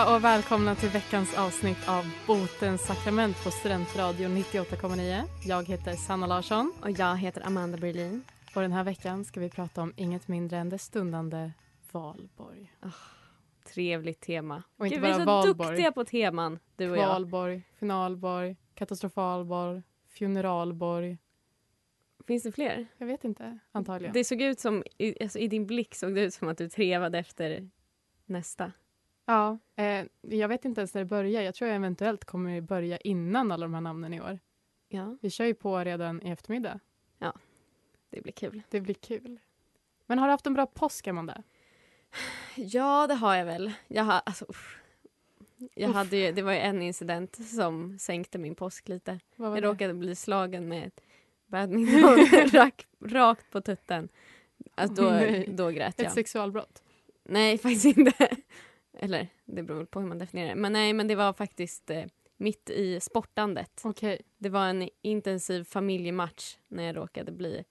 Allihopa 0.00 0.16
och 0.16 0.24
välkomna 0.24 0.74
till 0.74 0.88
veckans 0.88 1.38
avsnitt 1.38 1.88
av 1.88 2.04
Botens 2.26 2.86
sakrament 2.86 3.44
på 3.44 3.50
Studentradion 3.50 4.36
98,9. 4.36 5.22
Jag 5.46 5.68
heter 5.68 5.92
Sanna 5.92 6.26
Larsson 6.26 6.72
Och 6.82 6.90
jag 6.90 7.16
heter 7.16 7.46
Amanda 7.46 7.78
Berlin. 7.78 8.22
och 8.54 8.62
den 8.62 8.72
här 8.72 8.84
veckan 8.84 9.24
ska 9.24 9.40
vi 9.40 9.50
prata 9.50 9.82
om 9.82 9.92
inget 9.96 10.28
mindre 10.28 10.58
än 10.58 10.68
det 10.68 10.78
stundande 10.78 11.52
valborg. 11.92 12.72
Trevligt 13.74 14.20
tema. 14.20 14.62
Och 14.76 14.86
inte 14.86 14.96
Gud, 14.96 15.04
vi 15.04 15.10
är 15.10 15.26
bara 15.26 15.42
så 15.42 15.48
valborg. 15.48 15.68
duktiga 15.68 15.92
på 15.92 16.04
teman, 16.04 16.58
du 16.76 16.90
och 16.90 16.96
jag. 16.96 17.04
Kvalborg, 17.04 17.62
finalborg, 17.78 18.56
katastrofalborg, 18.74 19.82
funeralborg. 20.08 21.18
Finns 22.26 22.42
det 22.42 22.52
fler? 22.52 22.86
Jag 22.98 23.06
vet 23.06 23.24
inte, 23.24 23.58
antagligen. 23.72 24.12
Det 24.12 24.24
såg 24.24 24.42
ut 24.42 24.60
som, 24.60 24.84
alltså, 25.20 25.38
i 25.38 25.48
din 25.48 25.66
blick 25.66 25.94
såg 25.94 26.14
det 26.14 26.20
ut 26.20 26.34
som 26.34 26.48
att 26.48 26.58
du 26.58 26.68
trevade 26.68 27.18
efter 27.18 27.70
nästa. 28.26 28.72
Ja, 29.30 29.58
eh, 29.76 30.06
jag 30.20 30.48
vet 30.48 30.64
inte 30.64 30.80
ens 30.80 30.94
när 30.94 31.00
det 31.02 31.04
börjar. 31.08 31.42
Jag 31.42 31.54
tror 31.54 31.68
jag 31.68 31.76
eventuellt 31.76 32.24
kommer 32.24 32.60
börja 32.60 32.96
innan 32.98 33.52
alla 33.52 33.64
de 33.66 33.74
här 33.74 33.80
namnen 33.80 34.14
i 34.14 34.20
år. 34.20 34.38
Ja, 34.88 35.16
Vi 35.20 35.30
kör 35.30 35.44
ju 35.44 35.54
på 35.54 35.78
redan 35.78 36.22
i 36.26 36.30
eftermiddag. 36.30 36.80
det 38.10 38.20
blir 38.22 38.32
kul. 38.32 38.62
Det 38.70 38.80
blir 38.80 38.94
kul. 38.94 39.38
Men 40.06 40.18
har 40.18 40.26
du 40.26 40.30
haft 40.30 40.46
en 40.46 40.54
bra 40.54 40.66
påsk, 40.66 41.06
Amanda? 41.08 41.42
Ja, 42.56 43.06
det 43.06 43.14
har 43.14 43.34
jag 43.34 43.44
väl. 43.44 43.72
Jag 43.88 44.04
har, 44.04 44.20
alltså, 44.26 44.44
uff. 44.48 44.76
Jag 45.74 45.88
Uff. 45.90 45.96
hade 45.96 46.16
ju, 46.16 46.32
det 46.32 46.42
var 46.42 46.52
ju 46.52 46.58
en 46.58 46.82
incident 46.82 47.46
som 47.46 47.98
sänkte 47.98 48.38
min 48.38 48.54
påsk 48.54 48.88
lite. 48.88 49.20
Jag 49.36 49.54
det? 49.54 49.60
råkade 49.60 49.94
bli 49.94 50.14
slagen 50.14 50.68
med 50.68 50.86
ett 50.86 51.00
badminton 51.46 52.26
rak, 52.52 52.86
rakt 53.04 53.50
på 53.50 53.60
tutten. 53.60 54.08
Alltså, 54.74 55.02
då, 55.02 55.44
då 55.48 55.70
grät 55.70 56.00
Ett 56.00 56.04
jag. 56.04 56.12
sexualbrott? 56.12 56.82
Nej, 57.24 57.58
faktiskt 57.58 57.84
inte. 57.98 58.36
Eller, 59.02 59.28
det 59.44 59.62
beror 59.62 59.84
på 59.84 60.00
hur 60.00 60.06
man 60.06 60.18
definierar 60.18 60.48
det. 60.48 60.54
Men 60.54 60.72
nej, 60.72 60.92
men 60.92 61.08
det 61.08 61.14
var 61.14 61.32
faktiskt 61.32 61.90
eh, 61.90 62.04
mitt 62.36 62.70
i 62.70 63.00
sportandet. 63.00 63.80
Okej. 63.84 64.20
Det 64.38 64.48
var 64.48 64.66
en 64.66 64.88
intensiv 65.02 65.64
familjematch 65.64 66.56
när 66.68 66.84
jag 66.84 66.96
råkade 66.96 67.32
bli 67.32 67.64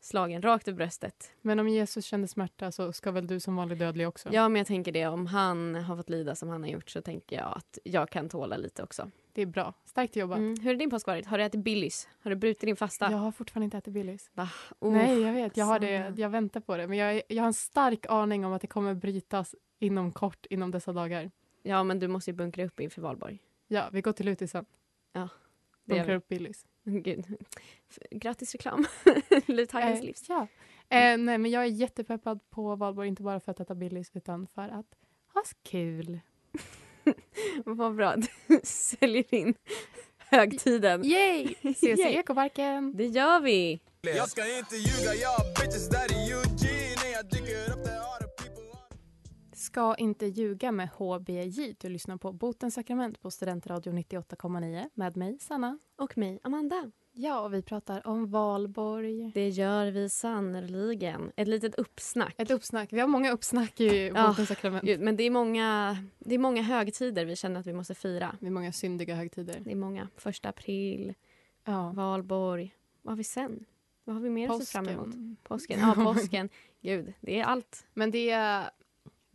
slagen 0.00 0.42
rakt 0.42 0.68
i 0.68 0.72
bröstet. 0.72 1.32
Men 1.40 1.58
om 1.58 1.68
Jesus 1.68 2.04
kände 2.04 2.28
smärta 2.28 2.72
så 2.72 2.92
ska 2.92 3.10
väl 3.10 3.26
du 3.26 3.40
som 3.40 3.56
vanlig 3.56 3.78
dödlig 3.78 4.08
också? 4.08 4.28
Ja, 4.32 4.48
men 4.48 4.60
jag 4.60 4.66
tänker 4.66 4.92
det. 4.92 5.06
Om 5.06 5.26
han 5.26 5.74
har 5.74 5.96
fått 5.96 6.10
lida 6.10 6.34
som 6.34 6.48
han 6.48 6.62
har 6.62 6.70
gjort 6.70 6.90
så 6.90 7.02
tänker 7.02 7.36
jag 7.36 7.52
att 7.56 7.78
jag 7.84 8.10
kan 8.10 8.28
tåla 8.28 8.56
lite 8.56 8.82
också. 8.82 9.10
Det 9.32 9.42
är 9.42 9.46
bra. 9.46 9.74
Starkt 9.84 10.16
jobbat. 10.16 10.38
Mm. 10.38 10.60
Hur 10.60 10.70
har 10.70 10.74
din 10.74 10.90
påsk 10.90 11.06
varit? 11.06 11.26
Har 11.26 11.38
du 11.38 11.44
ätit 11.44 11.60
Billys? 11.60 12.08
Har 12.22 12.30
du 12.30 12.36
brutit 12.36 12.60
din 12.60 12.76
fasta? 12.76 13.10
Jag 13.10 13.18
har 13.18 13.32
fortfarande 13.32 13.64
inte 13.64 13.78
ätit 13.78 13.94
Billys. 13.94 14.30
Va? 14.32 14.48
Oh. 14.78 14.92
Nej, 14.92 15.20
jag 15.20 15.32
vet. 15.32 15.56
Jag, 15.56 15.64
har 15.64 15.78
det, 15.78 16.14
jag 16.16 16.28
väntar 16.28 16.60
på 16.60 16.76
det. 16.76 16.86
Men 16.86 16.98
jag, 16.98 17.22
jag 17.28 17.42
har 17.42 17.46
en 17.46 17.54
stark 17.54 18.06
aning 18.08 18.44
om 18.44 18.52
att 18.52 18.60
det 18.60 18.66
kommer 18.66 18.94
brytas 18.94 19.54
inom 19.78 20.12
kort, 20.12 20.46
inom 20.50 20.70
dessa 20.70 20.92
dagar. 20.92 21.30
Ja, 21.62 21.84
men 21.84 21.98
du 21.98 22.08
måste 22.08 22.30
ju 22.30 22.34
bunkra 22.36 22.64
upp 22.64 22.80
inför 22.80 23.02
valborg. 23.02 23.38
Ja, 23.68 23.88
vi 23.92 24.00
går 24.00 24.12
till 24.12 24.26
Lutisen. 24.26 24.64
Det 25.12 25.18
gör 25.20 25.28
Bunkrar 25.84 26.14
upp 26.16 26.28
Billys. 26.28 26.66
Gud. 26.84 27.24
Grattis 28.10 28.52
reklam. 28.52 28.86
Luthaggens 29.46 29.98
Eh, 30.00 30.04
livs. 30.06 30.24
ja. 30.28 30.46
Eh, 30.88 31.18
nej, 31.18 31.38
men 31.38 31.50
jag 31.50 31.62
är 31.62 31.66
jättepeppad 31.68 32.50
på 32.50 32.76
valborg, 32.76 33.08
inte 33.08 33.22
bara 33.22 33.40
för 33.40 33.50
att 33.52 33.60
äta 33.60 33.74
Billys 33.74 34.10
utan 34.14 34.46
för 34.46 34.68
att 34.68 34.96
ha 35.34 35.42
kul. 35.62 36.20
Vad 37.64 37.94
bra. 37.96 38.16
Du 38.16 38.60
säljer 38.62 39.34
in 39.34 39.54
högtiden. 40.18 41.04
Yay! 41.04 41.54
Ses 41.62 42.00
i. 42.00 42.02
Ekoparken! 42.02 42.96
Det 42.96 43.06
gör 43.06 43.40
vi! 43.40 43.80
Jag 44.02 44.28
ska 44.28 44.58
inte 44.58 44.76
ljuga, 44.76 45.14
jag 45.14 45.40
bitches 45.60 45.88
där 45.88 46.12
i 46.12 46.30
Eugene 46.30 46.73
Ska 49.74 49.94
inte 49.94 50.26
ljuga 50.26 50.72
med 50.72 50.88
HBJ. 50.88 51.74
Du 51.80 51.88
lyssnar 51.88 52.16
på 52.16 52.32
Botens 52.32 52.74
sakrament 52.74 53.20
på 53.20 53.30
Studentradio 53.30 53.92
98,9 53.92 54.88
med 54.94 55.16
mig, 55.16 55.38
Sanna. 55.38 55.78
Och 55.96 56.18
mig, 56.18 56.40
Amanda. 56.42 56.90
Ja, 57.12 57.40
och 57.40 57.54
vi 57.54 57.62
pratar 57.62 58.06
om 58.06 58.30
valborg. 58.30 59.30
Det 59.34 59.48
gör 59.48 59.90
vi 59.90 60.08
sannerligen. 60.08 61.32
Ett 61.36 61.48
litet 61.48 61.74
uppsnack. 61.74 62.34
Ett 62.38 62.50
uppsnack. 62.50 62.92
Vi 62.92 63.00
har 63.00 63.08
många 63.08 63.30
uppsnack 63.32 63.80
i 63.80 64.06
Ja, 64.14 64.28
Botens 64.28 64.48
sakrament. 64.48 64.84
Gud, 64.84 65.00
Men 65.00 65.16
det 65.16 65.22
är, 65.22 65.30
många, 65.30 65.96
det 66.18 66.34
är 66.34 66.38
många 66.38 66.62
högtider 66.62 67.24
vi 67.24 67.36
känner 67.36 67.60
att 67.60 67.66
vi 67.66 67.72
måste 67.72 67.94
fira. 67.94 68.36
Det 68.40 68.46
är 68.46 68.50
många 68.50 68.72
syndiga 68.72 69.14
högtider. 69.14 69.60
Det 69.60 69.70
är 69.70 69.76
många. 69.76 70.08
Första 70.16 70.48
april, 70.48 71.14
Ja. 71.64 71.92
valborg. 71.94 72.74
Vad 73.02 73.12
har 73.12 73.16
vi 73.16 73.24
sen? 73.24 73.64
Vad 74.04 74.16
har 74.16 74.22
vi 74.22 74.30
mer 74.30 74.50
att 74.50 74.64
se 74.64 74.72
fram 74.72 74.88
emot? 74.88 75.14
Påsken. 75.42 75.80
Ja, 75.82 75.94
påsken. 75.94 76.48
Gud, 76.82 77.12
det 77.20 77.40
är 77.40 77.44
allt. 77.44 77.86
Men 77.94 78.10
det 78.10 78.30
är... 78.30 78.70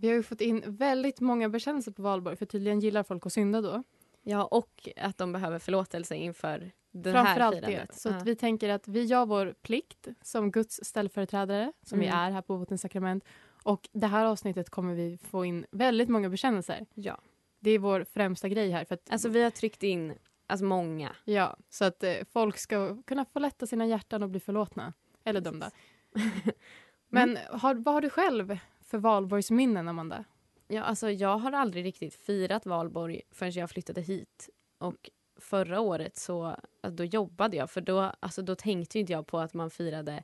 Vi 0.01 0.07
har 0.07 0.15
ju 0.15 0.23
fått 0.23 0.41
in 0.41 0.63
väldigt 0.65 1.19
många 1.19 1.49
bekännelser 1.49 1.91
på 1.91 2.01
valborg 2.01 2.35
för 2.35 2.45
tydligen 2.45 2.79
gillar 2.79 3.03
folk 3.03 3.25
att 3.25 3.33
synda 3.33 3.61
då. 3.61 3.83
Ja, 4.23 4.43
och 4.45 4.89
att 4.97 5.17
de 5.17 5.31
behöver 5.31 5.59
förlåtelse 5.59 6.15
inför 6.15 6.71
det 6.91 7.11
Framför 7.11 7.31
här 7.33 7.39
allt 7.39 7.55
firandet. 7.55 7.87
det. 7.89 7.95
Så 7.95 8.09
Ja. 8.09 8.15
att 8.15 8.25
vi 8.25 8.35
tänker 8.35 8.69
att 8.69 8.87
vi 8.87 9.03
gör 9.03 9.25
vår 9.25 9.53
plikt 9.61 10.07
som 10.21 10.51
Guds 10.51 10.79
ställföreträdare, 10.83 11.73
som 11.83 11.99
vi 11.99 12.05
Mm. 12.07 12.17
är 12.19 12.31
här 12.31 12.41
på 12.41 12.57
Botens 12.57 12.81
sakrament. 12.81 13.23
Och 13.63 13.89
det 13.91 14.07
här 14.07 14.25
avsnittet 14.25 14.69
kommer 14.69 14.93
vi 14.93 15.17
få 15.17 15.45
in 15.45 15.65
väldigt 15.71 16.09
många 16.09 16.29
bekännelser. 16.29 16.85
ja. 16.93 17.19
Det 17.61 17.71
är 17.71 17.79
vår 17.79 18.03
främsta 18.13 18.49
grej 18.49 18.69
här. 18.71 18.85
För 18.85 18.95
att, 18.95 19.11
Alltså 19.11 19.29
vi 19.29 19.43
har 19.43 19.49
tryckt 19.51 19.83
in 19.83 20.13
alltså, 20.47 20.65
många. 20.65 21.15
ja, 21.25 21.57
så 21.69 21.85
att 21.85 22.03
eh, 22.03 22.13
folk 22.33 22.57
ska 22.57 23.01
kunna 23.03 23.25
få 23.25 23.39
lätta 23.39 23.67
sina 23.67 23.85
hjärtan 23.85 24.23
och 24.23 24.29
bli 24.29 24.39
förlåtna. 24.39 24.93
Eller 25.23 25.41
dömda. 25.41 25.71
Men 27.09 27.37
har, 27.51 27.75
vad 27.75 27.93
har 27.93 28.01
du 28.01 28.09
själv 28.09 28.57
för 28.89 28.97
valborgsminnen, 28.97 29.87
Amanda? 29.87 30.25
Ja, 30.67 30.81
alltså 30.81 31.11
jag 31.11 31.37
har 31.37 31.51
aldrig 31.51 31.85
riktigt 31.85 32.15
firat 32.15 32.65
valborg 32.65 33.21
förrän 33.31 33.51
jag 33.51 33.69
flyttade 33.69 34.01
hit. 34.01 34.49
Och 34.77 35.09
förra 35.35 35.79
året 35.79 36.17
så 36.17 36.43
alltså, 36.45 36.91
då 36.91 37.03
jobbade 37.03 37.57
jag 37.57 37.69
för 37.69 37.81
då, 37.81 37.99
alltså, 38.19 38.41
då 38.41 38.55
tänkte 38.55 38.99
inte 38.99 39.13
jag 39.13 39.27
på 39.27 39.39
att 39.39 39.53
man 39.53 39.69
firade 39.69 40.23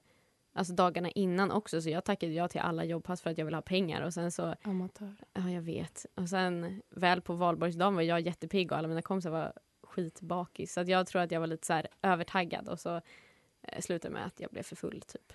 alltså, 0.54 0.74
dagarna 0.74 1.10
innan 1.10 1.52
också. 1.52 1.82
Så 1.82 1.90
jag 1.90 2.04
tackade 2.04 2.34
ja 2.34 2.48
till 2.48 2.62
alla 2.62 2.86
jobbpass 2.86 3.22
för 3.22 3.30
att 3.30 3.38
jag 3.38 3.46
ville 3.46 3.58
ha 3.58 3.62
pengar. 3.62 4.02
Och 4.02 4.14
sen 4.14 4.32
så, 4.32 4.56
Amatör. 4.62 5.16
ja 5.34 5.50
jag 5.50 5.62
vet. 5.62 6.06
Och 6.16 6.30
sen 6.30 6.82
väl 6.90 7.22
på 7.22 7.34
valborgsdagen 7.34 7.96
var 7.96 8.02
jag 8.02 8.22
jättepigg 8.22 8.72
och 8.72 8.78
alla 8.78 8.88
mina 8.88 9.02
kompisar 9.02 9.32
var 9.32 9.54
skitbakis. 9.84 10.74
Så 10.74 10.80
att 10.80 10.88
jag 10.88 11.08
tror 11.08 11.22
att 11.22 11.32
jag 11.32 11.40
var 11.40 11.48
lite 11.48 11.68
så 11.68 11.74
här 11.74 11.88
övertaggad 12.02 12.68
och 12.68 12.80
så 12.80 13.02
eh, 13.62 13.82
slutade 13.82 14.14
med 14.14 14.26
att 14.26 14.40
jag 14.40 14.52
blev 14.52 14.64
för 14.64 14.76
full 14.76 15.02
typ. 15.02 15.34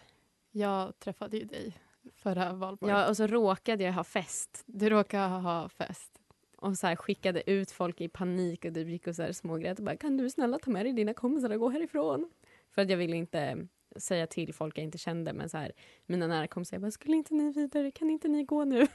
Jag 0.50 0.98
träffade 0.98 1.36
ju 1.36 1.44
dig 1.44 1.76
förra 2.16 2.52
valborg. 2.52 2.92
Ja, 2.92 3.08
och 3.08 3.16
så 3.16 3.26
råkade 3.26 3.84
jag 3.84 3.92
ha 3.92 4.04
fest 4.04 4.62
Du 4.66 4.90
råkar 4.90 5.28
ha 5.28 5.68
fest. 5.68 6.20
och 6.56 6.76
så 6.78 6.86
här 6.86 6.96
skickade 6.96 7.50
ut 7.50 7.70
folk 7.70 8.00
i 8.00 8.08
panik 8.08 8.64
och 8.64 8.74
typ 8.74 8.88
gick 8.88 9.06
och 9.06 9.14
så 9.16 9.22
här 9.22 9.32
smågrät 9.32 9.78
och 9.78 9.84
bara 9.84 9.96
kan 9.96 10.16
du 10.16 10.30
snälla 10.30 10.58
ta 10.58 10.70
med 10.70 10.86
dig 10.86 10.92
dina 10.92 11.14
kompisar 11.14 11.50
och 11.50 11.60
gå 11.60 11.68
härifrån? 11.70 12.30
För 12.70 12.82
att 12.82 12.90
jag 12.90 12.96
ville 12.96 13.16
inte 13.16 13.66
säga 13.96 14.26
till 14.26 14.54
folk 14.54 14.78
jag 14.78 14.84
inte 14.84 14.98
kände 14.98 15.32
men 15.32 15.48
så 15.48 15.56
här 15.58 15.72
mina 16.06 16.26
nära 16.26 16.46
kompisar 16.46 16.74
jag 16.76 16.82
bara 16.82 16.90
skulle 16.90 17.16
inte 17.16 17.34
ni 17.34 17.52
vidare 17.52 17.90
kan 17.90 18.10
inte 18.10 18.28
ni 18.28 18.44
gå 18.44 18.64
nu? 18.64 18.86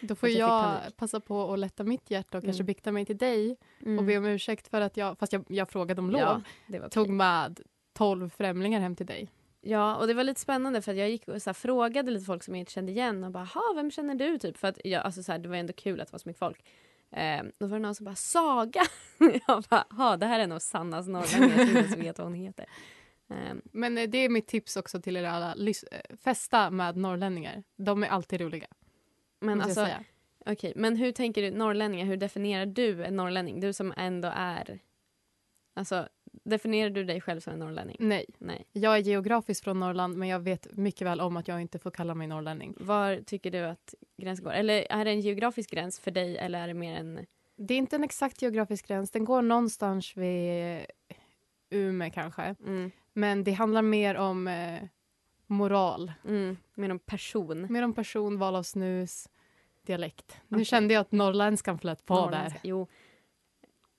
Då 0.00 0.14
får 0.14 0.28
jag 0.28 0.38
jag 0.84 0.96
passa 0.96 1.20
på 1.20 1.52
att 1.52 1.58
lätta 1.58 1.84
mitt 1.84 2.10
hjärta 2.10 2.38
och 2.38 2.44
kanske 2.44 2.60
Mm. 2.62 2.66
bikta 2.66 2.92
mig 2.92 3.06
till 3.06 3.18
dig 3.18 3.56
och 3.98 4.04
be 4.04 4.18
om 4.18 4.24
ursäkt 4.24 4.68
för 4.68 4.80
att 4.80 4.96
jag, 4.96 5.18
fast 5.18 5.32
jag, 5.32 5.44
jag 5.48 5.68
frågade 5.68 6.00
om 6.00 6.10
lov, 6.10 6.42
Ja, 6.66 6.88
tog 6.88 7.08
med 7.08 7.60
tolv 7.92 8.28
främlingar 8.30 8.80
hem 8.80 8.96
till 8.96 9.06
dig. 9.06 9.28
Ja, 9.64 9.96
och 9.96 10.06
det 10.06 10.14
var 10.14 10.24
lite 10.24 10.40
spännande 10.40 10.82
för 10.82 10.94
jag 10.94 11.10
gick 11.10 11.28
och 11.28 11.42
så 11.42 11.50
här, 11.50 11.54
frågade 11.54 12.10
lite 12.10 12.24
folk 12.24 12.42
som 12.42 12.54
jag 12.54 12.60
inte 12.60 12.72
kände 12.72 12.92
igen 12.92 13.24
och 13.24 13.30
bara 13.30 13.44
ha 13.44 13.72
vem 13.76 13.90
känner 13.90 14.14
du 14.14 14.38
typ? 14.38 14.56
För 14.56 14.68
att 14.68 14.78
jag, 14.84 15.02
alltså, 15.04 15.22
så 15.22 15.32
här, 15.32 15.38
det 15.38 15.48
var 15.48 15.56
ändå 15.56 15.72
kul 15.72 16.00
att 16.00 16.08
det 16.08 16.12
var 16.12 16.18
så 16.18 16.28
mycket 16.28 16.38
folk. 16.38 16.64
Eh, 17.10 17.42
då 17.58 17.66
var 17.66 17.76
det 17.76 17.82
någon 17.82 17.94
som 17.94 18.04
bara 18.04 18.14
Saga! 18.14 18.82
jag 19.46 19.64
bara 19.70 19.84
ha 19.90 20.16
det 20.16 20.26
här 20.26 20.40
är 20.40 20.46
nog 20.46 20.62
Sannas 20.62 21.08
norrlänning, 21.08 21.68
jag 21.74 21.84
inte 21.84 21.98
vet 21.98 22.18
vad 22.18 22.26
hon 22.26 22.34
heter. 22.34 22.66
Eh, 23.30 23.54
Men 23.64 23.94
det 23.94 24.18
är 24.18 24.28
mitt 24.28 24.46
tips 24.46 24.76
också 24.76 25.00
till 25.00 25.16
er 25.16 25.24
alla. 25.24 25.54
Eh, 25.66 26.16
festa 26.24 26.70
med 26.70 26.96
norrlänningar. 26.96 27.62
De 27.76 28.02
är 28.02 28.08
alltid 28.08 28.40
roliga. 28.40 28.66
men 29.40 29.60
alltså. 29.60 29.88
Okej, 30.46 30.72
men 30.76 30.96
hur 30.96 31.12
tänker 31.12 31.42
du 31.42 31.50
norrlänningar? 31.50 32.06
Hur 32.06 32.16
definierar 32.16 32.66
du 32.66 33.04
en 33.04 33.16
norrlänning? 33.16 33.60
Du 33.60 33.72
som 33.72 33.94
ändå 33.96 34.32
är... 34.34 34.78
Alltså, 35.74 36.08
definierar 36.44 36.90
du 36.90 37.04
dig 37.04 37.20
själv 37.20 37.40
som 37.40 37.52
en 37.52 37.58
norrlänning? 37.58 37.96
Nej, 38.00 38.26
Nej. 38.38 38.66
jag 38.72 38.94
är 38.96 38.98
geografiskt 38.98 39.64
från 39.64 39.80
Norrland 39.80 40.16
men 40.16 40.28
jag 40.28 40.40
vet 40.40 40.76
mycket 40.76 41.06
väl 41.06 41.20
om 41.20 41.36
att 41.36 41.48
jag 41.48 41.60
inte 41.60 41.78
får 41.78 41.90
kalla 41.90 42.14
mig 42.14 42.26
norrlänning. 42.26 42.74
Var 42.80 43.20
tycker 43.26 43.50
du 43.50 43.58
att 43.58 43.94
gränsen 44.16 44.44
går? 44.44 44.52
Eller 44.52 44.86
är 44.90 45.04
det 45.04 45.10
en 45.10 45.20
geografisk 45.20 45.70
gräns 45.70 46.00
för 46.00 46.10
dig 46.10 46.38
eller 46.38 46.62
är 46.62 46.68
det 46.68 46.74
mer 46.74 46.96
en 46.96 47.26
Det 47.56 47.74
är 47.74 47.78
inte 47.78 47.96
en 47.96 48.04
exakt 48.04 48.42
geografisk 48.42 48.88
gräns. 48.88 49.10
Den 49.10 49.24
går 49.24 49.42
någonstans 49.42 50.16
vid 50.16 50.86
Umeå 51.70 52.10
kanske. 52.10 52.54
Mm. 52.66 52.90
Men 53.12 53.44
det 53.44 53.52
handlar 53.52 53.82
mer 53.82 54.14
om 54.14 54.48
eh, 54.48 54.82
moral. 55.46 56.12
Mm. 56.24 56.56
Med 56.74 56.88
någon 56.88 56.98
person. 56.98 57.66
Mer 57.70 57.82
om 57.82 57.94
person, 57.94 58.38
val 58.38 58.56
av 58.56 58.62
snus, 58.62 59.28
dialekt. 59.86 60.36
Nu 60.48 60.56
Okej. 60.56 60.64
kände 60.64 60.94
jag 60.94 61.00
att 61.00 61.12
norrländskan 61.12 61.78
flöt 61.78 62.06
på 62.06 62.30
där. 62.30 62.60
Jo. 62.62 62.86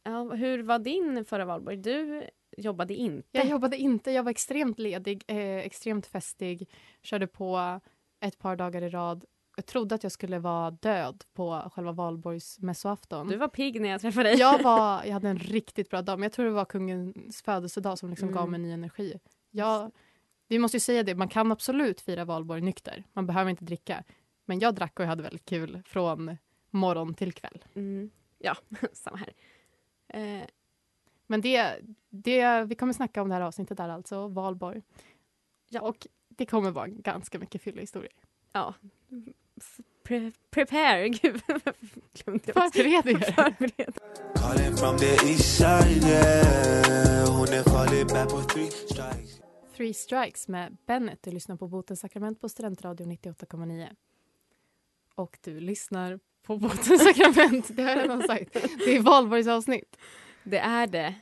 Ja, 0.04 0.34
hur 0.34 0.64
var 0.64 0.80
din 0.80 1.26
förra 1.26 1.46
valborg? 1.46 1.78
Du 1.78 2.28
jobbade 2.58 2.94
inte. 2.94 3.28
Jag 3.32 3.48
jobbade 3.48 3.78
inte. 3.78 4.12
Jag 4.12 4.24
var 4.24 4.32
extremt 4.32 4.80
ledig, 4.80 5.24
eh, 5.28 5.38
extremt 5.58 6.06
festig. 6.06 6.70
Körde 7.02 7.28
på 7.28 7.80
ett 8.20 8.40
par 8.40 8.56
dagar 8.56 8.82
i 8.82 8.90
rad. 8.90 9.26
Jag 9.56 9.66
trodde 9.66 9.96
att 9.96 10.04
jag 10.04 10.12
skulle 10.12 10.40
vara 10.40 10.72
död 10.72 11.24
på 11.34 11.72
själva 11.76 11.92
valborgsmässoafton. 11.92 13.28
Du 13.28 13.38
var 13.38 13.48
pigg 13.48 13.82
när 13.82 13.90
jag 13.90 14.02
träffade 14.02 14.30
dig. 14.30 14.40
Jag, 14.40 14.64
var, 14.64 15.04
jag 15.06 15.14
hade 15.14 15.30
en 15.30 15.38
riktigt 15.40 15.90
bra 15.90 16.02
dag, 16.02 16.20
men 16.20 16.24
jag 16.24 16.32
tror 16.32 16.46
det 16.46 16.52
var 16.52 16.66
kungens 16.66 17.42
födelsedag 17.42 18.00
som 18.00 18.10
liksom 18.10 18.28
Mm. 18.30 18.38
gav 18.40 18.50
mig 18.52 18.60
ny 18.60 18.72
energi. 18.72 19.20
Jag, 19.52 19.92
vi 20.48 20.60
måste 20.60 20.78
ju 20.78 20.82
säga 20.82 21.04
det, 21.04 21.16
man 21.16 21.28
kan 21.28 21.52
absolut 21.52 22.02
fira 22.02 22.26
valborg 22.26 22.62
nykter. 22.62 23.04
Man 23.14 23.26
behöver 23.28 23.52
inte 23.52 23.66
dricka. 23.66 24.04
Men 24.46 24.60
jag 24.60 24.76
drack 24.76 25.00
och 25.00 25.04
jag 25.04 25.10
hade 25.10 25.24
väldigt 25.24 25.46
kul 25.46 25.82
från 25.86 26.38
morgon 26.70 27.14
till 27.14 27.34
kväll. 27.34 27.64
Mm. 27.76 28.10
Ja, 28.38 28.56
samma 28.94 29.18
här. 29.18 29.34
Eh, 30.13 30.45
Men 31.27 31.42
det, 31.42 31.75
det, 32.10 32.63
vi 32.68 32.75
kommer 32.75 32.94
snacka 32.94 33.21
om 33.21 33.30
det 33.30 33.36
här 33.36 33.42
avsnittet 33.42 33.77
där 33.77 33.89
alltså, 33.89 34.27
valborg. 34.27 34.81
Ja, 35.69 35.81
och 35.81 36.07
det 36.27 36.45
kommer 36.45 36.71
vara 36.71 36.88
ganska 36.88 37.39
mycket 37.39 37.62
fyllehistorier. 37.62 38.13
ja. 38.51 38.74
F- 39.57 39.80
Pre 40.04 40.31
prepare. 40.50 41.10
Gud. 41.10 41.42
Förbered 43.36 43.74
er. 43.77 43.94
Three 49.77 49.94
strikes. 49.94 50.48
Med 50.48 50.77
Bennet. 50.86 51.19
Du 51.24 51.31
lyssnar 51.31 51.56
på 51.56 51.68
Botens 51.68 52.00
sakrament 52.00 52.42
på 52.42 52.50
Studentradio 52.50 53.06
98,9. 53.07 53.95
Och 55.16 55.38
du 55.42 55.59
lyssnar 55.59 56.19
på 56.44 56.57
Botens 56.57 57.04
sakrament. 57.04 57.68
Det 57.78 57.84
har 57.84 57.90
jag 57.90 58.00
redan 58.04 58.24
sagt. 58.24 58.54
Det 58.86 58.95
är 58.95 59.00
valborgsavsnitt. 59.01 59.98
Det 60.44 60.57
är 60.57 60.88
det. 60.88 61.16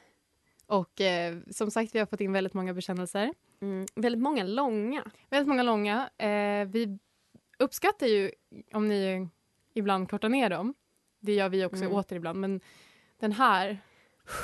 Och 0.68 1.02
eh, 1.02 1.36
som 1.52 1.72
sagt, 1.72 1.96
vi 1.96 2.00
har 2.00 2.06
fått 2.06 2.22
in 2.22 2.34
väldigt 2.34 2.54
många 2.54 2.74
bekännelser. 2.74 3.34
Mm. 3.62 3.86
Väldigt 3.96 4.22
många 4.22 4.44
långa. 4.44 5.04
Väldigt 5.30 5.48
många 5.48 5.64
långa. 5.64 6.10
Eh, 6.18 6.66
vi 6.68 7.00
uppskattar 7.60 8.08
ju 8.08 8.32
om 8.74 8.88
ni 8.88 9.28
ibland 9.74 10.10
kortar 10.10 10.30
ner 10.30 10.50
dem. 10.50 10.74
Det 11.20 11.34
gör 11.34 11.50
vi 11.50 11.66
också 11.66 11.84
Mm. 11.84 11.94
åter 11.98 12.16
ibland. 12.18 12.40
Men 12.40 12.62
den 13.20 13.32
här, 13.32 13.78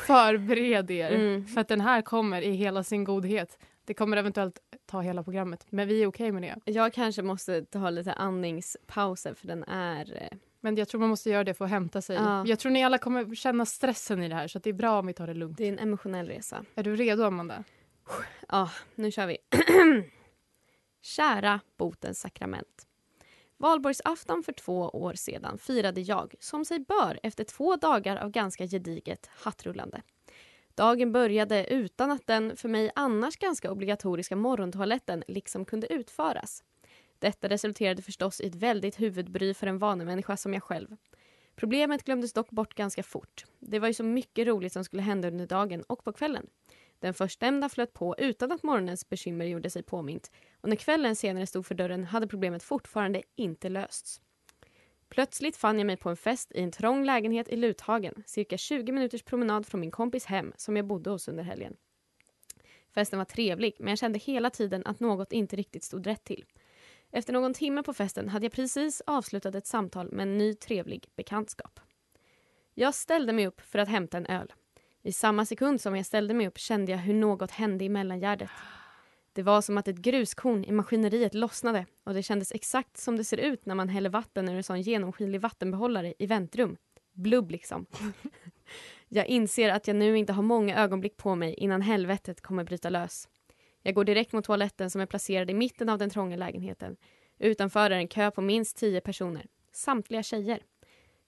förbered 0.08 0.92
er. 0.92 1.12
Mm. 1.12 1.46
För 1.48 1.62
att 1.62 1.68
den 1.68 1.82
här 1.82 2.02
kommer 2.02 2.42
i 2.42 2.52
hela 2.52 2.84
sin 2.84 3.04
godhet. 3.04 3.58
Det 3.86 3.94
kommer 3.94 4.18
eventuellt 4.18 4.60
ta 4.86 5.02
hela 5.02 5.24
programmet. 5.24 5.66
Men 5.70 5.88
vi 5.88 6.04
är 6.04 6.08
okej 6.08 6.32
med 6.32 6.42
det. 6.44 6.72
Jag 6.72 6.94
kanske 6.94 7.22
måste 7.22 7.66
ta 7.66 7.90
lite 7.90 8.14
andningspauser 8.14 9.34
för 9.34 9.48
den 9.48 9.64
är... 9.64 10.30
Men 10.68 10.76
jag 10.76 10.88
tror 10.88 11.02
man 11.02 11.10
måste 11.10 11.30
göra 11.30 11.44
det 11.44 11.54
för 11.54 11.66
att 11.66 11.72
hämta 11.72 12.02
sig. 12.02 12.16
Ja. 12.16 12.46
Jag 12.48 12.60
tror 12.60 12.72
ni 12.72 12.84
alla 12.84 12.98
kommer 12.98 13.36
känna 13.36 13.66
stressen 13.66 14.24
i 14.24 14.30
det 14.30 14.36
här 14.36 14.48
så 14.48 14.60
det 14.60 14.70
är 14.70 14.74
bra 14.74 15.00
om 15.00 15.08
vi 15.08 15.14
tar 15.14 15.28
det 15.28 15.34
lugnt. 15.34 15.58
Det 15.58 15.64
är 15.64 15.72
en 15.72 15.80
emotionell 15.80 16.28
resa. 16.28 16.66
Är 16.76 16.84
du 16.84 16.96
redo 16.96 17.24
Amanda? 17.24 17.64
Ja, 18.48 18.72
nu 18.96 19.12
kör 19.12 19.28
vi. 19.28 19.38
Kära 21.02 21.60
botens 21.78 22.20
sakrament. 22.20 22.88
Valborgsafton 23.58 24.44
för 24.44 24.52
två 24.52 24.90
år 24.90 25.14
sedan 25.14 25.58
firade 25.58 26.02
jag, 26.02 26.36
som 26.40 26.66
sig 26.66 26.80
bör, 26.80 27.20
efter 27.24 27.44
två 27.44 27.76
dagar 27.76 28.18
av 28.18 28.30
ganska 28.30 28.68
gediget 28.68 29.30
hattrullande. 29.34 30.02
Dagen 30.76 31.12
började 31.12 31.68
utan 31.68 32.12
att 32.12 32.28
den 32.28 32.58
för 32.58 32.70
mig 32.70 32.92
annars 32.96 33.38
ganska 33.38 33.72
obligatoriska 33.72 34.36
morgontoaletten 34.36 35.24
liksom 35.28 35.66
kunde 35.66 35.94
utföras. 35.94 36.64
Detta 37.20 37.50
resulterade 37.50 38.02
förstås 38.02 38.42
i 38.42 38.48
ett 38.48 38.56
väldigt 38.56 39.02
huvudbry 39.02 39.54
för 39.54 39.68
en 39.68 39.78
vanemänniska 39.78 40.38
som 40.38 40.54
jag 40.54 40.64
själv. 40.64 40.96
Problemet 41.56 42.04
glömdes 42.04 42.34
dock 42.34 42.50
bort 42.50 42.74
ganska 42.74 43.04
fort. 43.04 43.46
Det 43.60 43.80
var 43.80 43.88
ju 43.88 43.94
så 43.94 44.04
mycket 44.04 44.48
roligt 44.48 44.74
som 44.74 44.84
skulle 44.84 45.02
hända 45.02 45.28
under 45.28 45.48
dagen 45.48 45.84
och 45.84 46.04
på 46.04 46.14
kvällen. 46.14 46.48
Den 47.00 47.14
förstnämnda 47.14 47.70
flöt 47.70 47.94
på 47.94 48.16
utan 48.18 48.52
att 48.52 48.64
morgonens 48.64 49.10
bekymmer 49.10 49.46
gjorde 49.46 49.70
sig 49.70 49.84
påmint 49.84 50.32
och 50.62 50.70
när 50.70 50.76
kvällen 50.76 51.16
senare 51.16 51.48
stod 51.48 51.66
för 51.66 51.76
dörren 51.76 52.04
hade 52.04 52.28
problemet 52.28 52.64
fortfarande 52.64 53.24
inte 53.36 53.70
lösts. 53.70 54.22
Plötsligt 55.10 55.58
fann 55.58 55.80
jag 55.80 55.88
mig 55.88 55.98
på 55.98 56.10
en 56.10 56.18
fest 56.18 56.52
i 56.52 56.62
en 56.62 56.72
trång 56.72 57.06
lägenhet 57.06 57.50
i 57.50 57.56
Luthagen, 57.56 58.24
cirka 58.26 58.58
20 58.58 58.92
minuters 58.92 59.24
promenad 59.24 59.66
från 59.66 59.82
min 59.82 59.92
kompis 59.92 60.26
hem 60.26 60.54
som 60.58 60.76
jag 60.76 60.86
bodde 60.86 61.10
hos 61.10 61.28
under 61.28 61.44
helgen. 61.44 61.76
Festen 62.94 63.20
var 63.20 63.26
trevlig, 63.26 63.76
men 63.80 63.88
jag 63.88 63.98
kände 63.98 64.20
hela 64.20 64.50
tiden 64.50 64.86
att 64.86 65.00
något 65.00 65.32
inte 65.32 65.56
riktigt 65.56 65.84
stod 65.84 66.08
rätt 66.08 66.24
till. 66.24 66.46
Efter 67.12 67.34
någon 67.34 67.54
timme 67.54 67.84
på 67.84 67.94
festen 67.94 68.30
hade 68.30 68.46
jag 68.46 68.54
precis 68.54 69.02
avslutat 69.06 69.56
ett 69.56 69.68
samtal 69.68 70.12
med 70.12 70.24
en 70.24 70.38
ny 70.38 70.54
trevlig 70.54 71.08
bekantskap. 71.16 71.80
Jag 72.74 72.96
ställde 72.96 73.34
mig 73.34 73.48
upp 73.48 73.62
för 73.62 73.80
att 73.80 73.90
hämta 73.90 74.18
en 74.18 74.26
öl. 74.26 74.54
I 75.04 75.12
samma 75.12 75.46
sekund 75.46 75.82
som 75.82 75.96
jag 75.96 76.06
ställde 76.06 76.34
mig 76.34 76.48
upp 76.48 76.58
kände 76.58 76.92
jag 76.92 77.00
hur 77.00 77.14
något 77.14 77.52
hände 77.52 77.86
i 77.86 77.90
mellangärdet. 77.90 78.50
Det 79.34 79.44
var 79.44 79.62
som 79.62 79.78
att 79.78 79.88
ett 79.88 79.98
gruskorn 79.98 80.64
i 80.64 80.72
maskineriet 80.72 81.34
lossnade 81.34 81.86
och 82.04 82.14
det 82.14 82.24
kändes 82.24 82.52
exakt 82.52 82.98
som 82.98 83.18
det 83.18 83.24
ser 83.24 83.38
ut 83.38 83.66
när 83.66 83.76
man 83.76 83.90
häller 83.90 84.10
vatten 84.10 84.50
ur 84.50 84.56
en 84.56 84.64
sån 84.64 84.82
genomskinlig 84.82 85.42
vattenbehållare 85.42 86.14
i 86.20 86.26
väntrum. 86.26 86.78
Blubb 87.14 87.52
liksom. 87.52 87.86
jag 89.08 89.28
inser 89.28 89.70
att 89.70 89.88
jag 89.88 89.96
nu 89.96 90.18
inte 90.18 90.34
har 90.34 90.44
många 90.44 90.78
ögonblick 90.78 91.18
på 91.18 91.36
mig 91.36 91.54
innan 91.54 91.82
helvetet 91.82 92.42
kommer 92.42 92.64
bryta 92.64 92.90
lös. 92.90 93.28
Jag 93.88 93.96
går 93.96 94.04
direkt 94.04 94.34
mot 94.34 94.46
toaletten 94.46 94.90
som 94.90 95.02
är 95.02 95.06
placerad 95.06 95.50
i 95.50 95.54
mitten 95.54 95.90
av 95.90 95.98
den 95.98 96.10
trånga 96.10 96.36
lägenheten. 96.36 96.98
Utanför 97.40 97.92
är 97.92 97.96
en 97.96 98.08
kö 98.08 98.32
på 98.32 98.42
minst 98.42 98.78
tio 98.78 99.02
personer. 99.02 99.46
Samtliga 99.72 100.24
tjejer. 100.24 100.64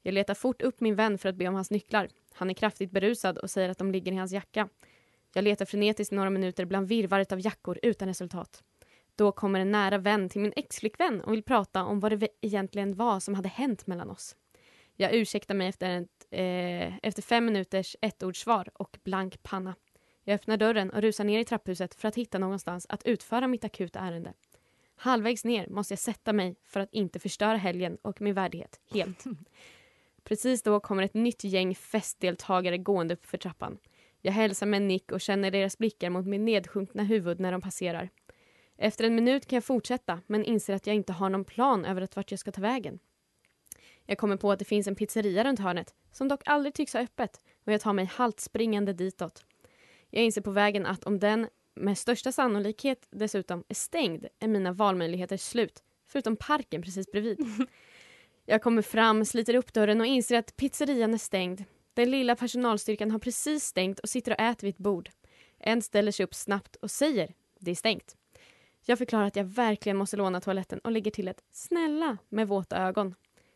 Jag 0.02 0.14
letar 0.14 0.34
fort 0.34 0.62
upp 0.62 0.82
min 0.82 0.96
vän 0.96 1.18
för 1.18 1.30
att 1.30 1.36
be 1.36 1.48
om 1.48 1.56
hans 1.56 1.72
nycklar. 1.72 2.10
Han 2.34 2.50
är 2.50 2.54
kraftigt 2.54 2.92
berusad 2.92 3.38
och 3.38 3.50
säger 3.50 3.70
att 3.70 3.78
de 3.78 3.92
ligger 3.92 4.12
i 4.12 4.16
hans 4.16 4.32
jacka. 4.32 4.70
Jag 5.34 5.44
letar 5.44 5.66
frenetiskt 5.66 6.12
några 6.12 6.30
minuter 6.30 6.66
bland 6.66 6.88
virrvarret 6.88 7.32
av 7.32 7.40
jackor 7.40 7.80
utan 7.82 8.08
resultat. 8.08 8.64
Då 9.16 9.32
kommer 9.32 9.60
en 9.60 9.72
nära 9.72 9.98
vän 9.98 10.30
till 10.30 10.42
min 10.42 10.54
exflickvän 10.56 11.22
och 11.22 11.34
vill 11.34 11.44
prata 11.44 11.84
om 11.84 12.00
vad 12.00 12.20
det 12.20 12.28
egentligen 12.42 12.96
var 12.96 13.20
som 13.20 13.34
hade 13.34 13.50
hänt 13.50 13.88
mellan 13.88 14.10
oss. 14.10 14.36
Jag 14.96 15.14
ursäktar 15.14 15.56
mig 15.56 15.68
efter, 15.68 16.02
ett, 16.02 16.26
eh, 16.32 16.98
efter 16.98 17.22
fem 17.22 17.46
minuters 17.46 17.96
ettordssvar 18.02 18.70
och 18.74 18.98
blank 19.04 19.44
panna. 19.44 19.76
Jag 20.30 20.36
öppnar 20.36 20.58
dörren 20.58 20.90
och 20.90 21.02
rusar 21.02 21.24
ner 21.24 21.40
i 21.40 21.46
trapphuset 21.46 21.96
för 21.96 22.08
att 22.08 22.16
hitta 22.16 22.38
någonstans 22.38 22.86
att 22.90 23.06
utföra 23.06 23.48
mitt 23.48 23.64
akuta 23.64 24.00
ärende. 24.00 24.34
Halvvägs 24.96 25.46
ner 25.46 25.68
måste 25.68 25.92
jag 25.92 26.00
sätta 26.00 26.34
mig 26.34 26.56
för 26.64 26.80
att 26.80 26.94
inte 26.94 27.20
förstöra 27.20 27.58
helgen 27.58 27.98
och 28.02 28.22
min 28.22 28.34
värdighet 28.34 28.80
helt. 28.92 29.24
Precis 30.24 30.62
då 30.62 30.80
kommer 30.80 31.04
ett 31.04 31.14
nytt 31.14 31.44
gäng 31.44 31.76
festdeltagare 31.76 32.78
gående 32.78 33.14
upp 33.14 33.26
för 33.26 33.38
trappan. 33.38 33.78
Jag 34.22 34.34
hälsar 34.34 34.66
med 34.66 34.78
en 34.78 34.88
nick 34.88 35.12
och 35.12 35.22
känner 35.22 35.52
deras 35.52 35.78
blickar 35.78 36.10
mot 36.10 36.26
mitt 36.26 36.42
nedsjunkna 36.42 37.04
huvud 37.04 37.40
när 37.40 37.52
de 37.52 37.62
passerar. 37.62 38.10
Efter 38.78 39.04
en 39.04 39.16
minut 39.16 39.46
kan 39.46 39.58
jag 39.58 39.64
fortsätta 39.64 40.22
men 40.28 40.44
inser 40.44 40.74
att 40.74 40.88
jag 40.88 40.96
inte 40.96 41.14
har 41.14 41.30
någon 41.30 41.46
plan 41.46 41.86
över 41.86 42.02
att 42.02 42.16
vart 42.16 42.32
jag 42.32 42.40
ska 42.40 42.52
ta 42.52 42.62
vägen. 42.62 43.00
Jag 44.06 44.18
kommer 44.18 44.38
på 44.38 44.52
att 44.52 44.60
det 44.60 44.66
finns 44.66 44.88
en 44.88 44.96
pizzeria 44.96 45.44
runt 45.44 45.60
hörnet 45.60 45.96
som 46.12 46.28
dock 46.28 46.42
aldrig 46.46 46.74
tycks 46.74 46.94
ha 46.94 47.02
öppet 47.02 47.40
och 47.66 47.74
jag 47.74 47.82
tar 47.82 47.94
mig 47.94 48.06
halt 48.06 48.40
springande 48.40 48.94
ditåt. 48.94 49.46
Jag 50.10 50.24
inser 50.24 50.42
på 50.42 50.52
vägen 50.52 50.86
att 50.86 51.04
om 51.04 51.20
den 51.20 51.48
med 51.76 51.98
största 51.98 52.32
sannolikhet 52.32 53.08
dessutom 53.12 53.64
är 53.68 53.76
stängd 53.76 54.26
är 54.40 54.48
mina 54.48 54.72
valmöjligheter 54.72 55.38
slut, 55.38 55.84
förutom 56.08 56.36
parken 56.36 56.82
precis 56.82 57.12
bredvid. 57.12 57.40
Jag 58.46 58.62
kommer 58.62 58.82
fram, 58.82 59.26
sliter 59.26 59.54
upp 59.54 59.74
dörren 59.74 60.02
och 60.02 60.08
inser 60.08 60.38
att 60.38 60.56
pizzerian 60.56 61.14
är 61.14 61.18
stängd. 61.18 61.64
Den 61.94 62.12
lilla 62.12 62.36
personalstyrkan 62.36 63.12
har 63.12 63.20
precis 63.20 63.64
stängt 63.64 64.00
och 64.00 64.10
sitter 64.10 64.32
och 64.32 64.40
äter 64.40 64.68
vid 64.68 64.76
ett 64.76 64.80
bord. 64.80 65.10
En 65.58 65.82
ställer 65.82 66.12
sig 66.12 66.24
upp 66.24 66.36
snabbt 66.36 66.76
och 66.76 66.92
säger 66.92 67.34
det 67.60 67.72
är 67.72 67.76
stängt. 67.76 68.16
Jag 68.86 68.98
förklarar 68.98 69.26
att 69.26 69.36
jag 69.36 69.44
verkligen 69.44 69.98
måste 69.98 70.18
låna 70.18 70.42
toaletten 70.42 70.80
och 70.80 70.92
lägger 70.92 71.12
till 71.12 71.28
ett 71.28 71.44
snälla 71.52 72.18
med 72.30 72.48
våta 72.48 72.78
ögon. 72.78 73.16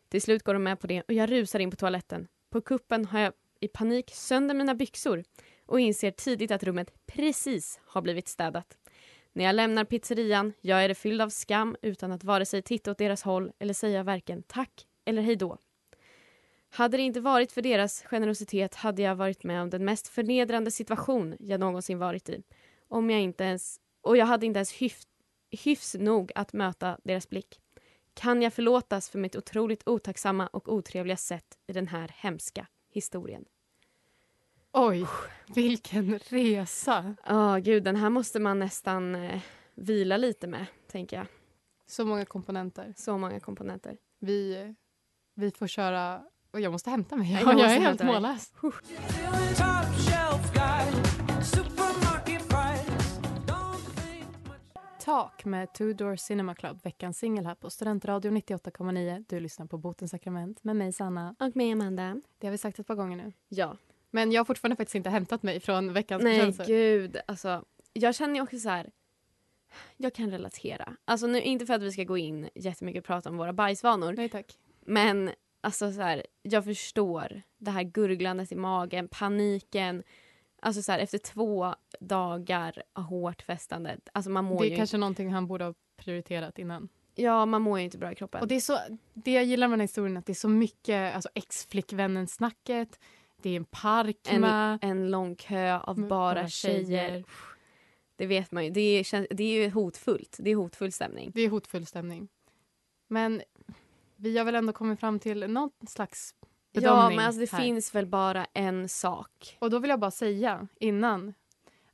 Till 0.10 0.22
slut 0.22 0.44
går 0.44 0.54
de 0.54 0.64
med 0.64 0.80
på 0.80 0.88
det 0.88 1.02
och 1.02 1.14
jag 1.14 1.32
rusar 1.32 1.60
in 1.60 1.72
på 1.72 1.78
toaletten. 1.78 2.28
På 2.50 2.62
kuppen 2.62 3.06
har 3.06 3.20
jag 3.20 3.34
i 3.60 3.68
panik 3.68 4.12
sönder 4.14 4.56
mina 4.56 4.76
byxor 4.76 5.24
och 5.66 5.80
inser 5.80 6.12
tidigt 6.12 6.52
att 6.52 6.64
rummet 6.64 6.94
precis 7.06 7.80
har 7.86 8.02
blivit 8.02 8.28
städat. 8.28 8.78
När 9.34 9.46
jag 9.46 9.56
lämnar 9.56 9.86
pizzerian 9.86 10.54
jag 10.62 10.84
är 10.84 10.88
det 10.88 10.96
fylld 10.96 11.22
av 11.22 11.30
skam 11.30 11.76
utan 11.82 12.12
att 12.12 12.24
vare 12.24 12.46
sig 12.46 12.62
titta 12.62 12.92
åt 12.92 12.98
deras 12.98 13.24
håll 13.24 13.52
eller 13.60 13.74
säga 13.74 14.04
varken 14.04 14.44
tack 14.44 14.88
eller 15.06 15.22
hej 15.22 15.36
då. 15.36 15.58
Hade 16.70 16.98
det 16.98 17.04
inte 17.04 17.22
varit 17.22 17.52
för 17.52 17.62
deras 17.62 18.04
generositet 18.04 18.76
hade 18.76 19.02
jag 19.02 19.16
varit 19.16 19.44
med 19.44 19.62
om 19.62 19.70
den 19.70 19.86
mest 19.86 20.08
förnedrande 20.08 20.72
situation 20.72 21.36
jag 21.40 21.60
någonsin 21.60 22.00
varit 22.00 22.30
i. 22.30 22.44
Om 22.88 23.10
jag 23.10 23.22
inte 23.22 23.44
ens, 23.44 23.80
och 24.02 24.18
jag 24.18 24.26
hade 24.26 24.46
inte 24.46 24.58
ens 24.58 24.72
hyfs, 24.72 25.08
hyfs 25.52 25.96
nog 25.96 26.32
att 26.36 26.54
möta 26.54 26.98
deras 27.04 27.30
blick. 27.30 27.60
Kan 28.14 28.42
jag 28.42 28.54
förlåtas 28.54 29.10
för 29.10 29.20
mitt 29.20 29.36
otroligt 29.36 29.88
otacksamma 29.88 30.48
och 30.48 30.74
otrevliga 30.74 31.18
sätt 31.18 31.58
i 31.68 31.74
den 31.74 31.88
här 31.88 32.12
hemska 32.16 32.68
historien. 32.90 33.46
Oj, 34.76 35.08
vilken 35.56 36.20
resa. 36.20 37.16
Ja, 37.26 37.58
gud, 37.58 37.84
den 37.84 37.96
här 37.96 38.10
måste 38.10 38.40
man 38.40 38.60
nästan 38.60 39.16
eh, 39.16 39.42
vila 39.76 40.18
lite 40.18 40.48
med, 40.48 40.66
tänker 40.92 41.18
jag. 41.18 41.26
Så 41.86 42.06
många 42.06 42.26
komponenter. 42.26 42.94
Så 42.98 43.18
många 43.18 43.40
komponenter. 43.40 43.98
Vi, 44.20 44.74
vi 45.36 45.52
får 45.52 45.68
köra... 45.68 46.24
Och 46.52 46.60
jag 46.60 46.72
måste 46.72 46.90
hämta 46.90 47.16
mig. 47.16 47.32
Jag 47.34 47.60
Jag, 47.60 47.60
är 47.72 47.80
helt 47.80 48.00
mig. 48.04 48.14
mållös. 48.14 48.54
Tak 55.00 55.46
med 55.46 55.74
Two 55.74 55.94
Door 55.94 56.16
Cinema 56.16 56.56
Club, 56.56 56.80
veckans 56.84 57.18
singel 57.18 57.46
här 57.46 57.56
på 57.56 57.70
Studentradion 57.70 58.38
98,9. 58.38 59.26
Du 59.30 59.40
lyssnar 59.40 59.66
på 59.66 59.78
Botens 59.78 60.12
sakrament 60.12 60.64
med 60.64 60.76
mig 60.76 60.94
Sanna. 60.94 61.36
Och 61.40 61.56
med 61.56 61.74
Amanda. 61.74 62.22
Det 62.38 62.48
har 62.48 62.52
vi 62.52 62.58
sagt 62.58 62.80
ett 62.80 62.88
par 62.88 62.96
gånger 62.96 63.18
nu. 63.18 63.34
Ja. 63.50 63.78
Men 64.14 64.32
jag 64.32 64.40
har 64.40 64.46
fortfarande 64.46 64.76
faktiskt 64.76 64.96
inte 64.96 65.10
hämtat 65.10 65.44
mig 65.44 65.60
från 65.60 65.94
veckans 65.94 66.24
Nej, 66.24 66.34
bekännelse. 66.34 66.66
gud. 66.66 67.18
Alltså, 67.28 67.66
jag 67.94 68.16
känner 68.16 68.36
ju 68.36 68.42
också 68.42 68.60
så 68.60 68.70
här... 68.70 68.92
Jag 69.98 70.14
kan 70.14 70.32
relatera. 70.32 70.96
Alltså 71.06 71.28
nu, 71.28 71.42
inte 71.42 71.66
för 71.66 71.74
att 71.74 71.82
vi 71.82 71.92
ska 71.92 72.04
gå 72.04 72.18
in 72.18 72.50
jättemycket 72.56 73.00
och 73.00 73.06
prata 73.06 73.30
om 73.30 73.38
våra 73.38 73.54
bajsvanor. 73.54 74.14
Nej 74.14 74.30
tack. 74.30 74.58
Men 74.80 75.32
alltså 75.62 75.92
så 75.92 76.02
här, 76.02 76.26
jag 76.42 76.66
förstår 76.66 77.42
det 77.58 77.72
här 77.72 77.84
gurglandet 77.84 78.52
i 78.52 78.56
magen, 78.56 79.08
paniken. 79.08 80.04
Alltså 80.62 80.82
så 80.82 80.92
här, 80.92 81.00
efter 81.00 81.18
två 81.18 81.76
dagar 82.00 82.84
av 82.94 83.04
hårt 83.04 83.42
festande. 83.42 83.98
Alltså 84.14 84.32
man 84.32 84.46
mår 84.46 84.60
Det 84.60 84.68
är 84.68 84.70
ju 84.70 84.76
kanske 84.76 84.98
någonting 84.98 85.34
han 85.34 85.48
borde 85.48 85.66
ha 85.66 85.74
prioriterat 85.98 86.60
innan. 86.60 86.90
Ja, 87.16 87.46
man 87.46 87.62
mår 87.62 87.80
ju 87.80 87.86
inte 87.86 87.98
bra 87.98 88.12
i 88.12 88.16
kroppen. 88.16 88.42
Och 88.42 88.48
det, 88.48 88.56
är 88.56 88.60
så, 88.60 88.78
det 89.14 89.32
jag 89.32 89.46
gillar 89.46 89.68
med 89.68 89.74
den 89.74 89.80
här 89.80 89.88
historien 89.88 90.18
att 90.18 90.26
det 90.26 90.34
är 90.34 90.36
så 90.36 90.50
mycket 90.50 91.16
alltså 91.16 91.30
ex-flickvännen-snacket. 91.34 93.00
Det 93.44 93.50
är 93.50 93.56
en 93.56 93.66
park 93.66 94.18
en, 94.28 94.42
med... 94.42 94.80
en 94.82 95.12
lång 95.12 95.36
kö 95.36 95.80
av 95.80 96.00
Med 96.00 96.10
bara 96.10 96.36
bara 96.36 96.48
tjejer. 96.48 96.86
tjejer. 96.86 97.24
Det 98.16 98.26
vet 98.26 98.52
man 98.52 98.66
ju. 98.66 98.70
Det 98.70 98.82
är, 98.82 99.28
det 99.34 99.44
är 99.44 99.64
ju 99.64 99.70
hotfullt. 99.70 100.38
Det 100.40 100.52
är 100.52 100.56
hotfull 100.56 100.92
stämning. 100.92 101.32
Det 101.36 101.42
är 101.42 101.50
hotfull 101.50 101.86
stämning. 101.86 102.30
Men 103.08 103.42
vi 104.16 104.38
har 104.38 104.46
väl 104.46 104.56
ändå 104.56 104.74
kommit 104.74 105.00
fram 105.00 105.20
till 105.20 105.48
någon 105.48 105.72
slags 105.88 106.36
bedömning 106.74 107.00
Ja, 107.00 107.10
men 107.10 107.20
alltså 107.26 107.40
det 107.40 107.52
här. 107.52 107.64
finns 107.64 107.96
väl 107.96 108.06
bara 108.06 108.46
en 108.54 108.90
sak. 108.90 109.58
Och 109.60 109.70
då 109.70 109.80
vill 109.80 109.90
jag 109.90 110.00
bara 110.00 110.12
säga 110.12 110.68
innan 110.80 111.34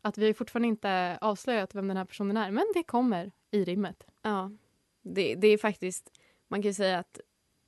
att 0.02 0.18
vi 0.18 0.26
har 0.26 0.34
fortfarande 0.34 0.68
inte 0.68 1.18
avslöjat 1.22 1.76
vem 1.76 1.88
den 1.88 1.98
här 1.98 2.06
personen 2.06 2.38
är. 2.38 2.52
Men 2.52 2.66
det 2.74 2.84
kommer 2.84 3.32
i 3.52 3.64
rimmet. 3.64 4.08
Ja, 4.22 4.52
det, 5.02 5.36
det 5.36 5.48
är 5.48 5.58
faktiskt... 5.58 6.12
Man 6.48 6.62
kan 6.62 6.70
ju 6.70 6.74
säga 6.74 7.00
att 7.00 7.20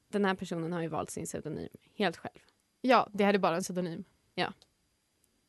den 0.08 0.26
här 0.26 0.36
personen 0.36 0.74
har 0.74 0.82
ju 0.82 0.88
valt 0.88 1.10
sin 1.10 1.26
pseudonym 1.26 1.70
helt 1.96 2.18
själv. 2.18 2.40
Ja, 2.82 3.10
det 3.14 3.26
här 3.26 3.34
är 3.34 3.38
bara 3.38 3.56
en 3.56 3.62
pseudonym. 3.62 4.04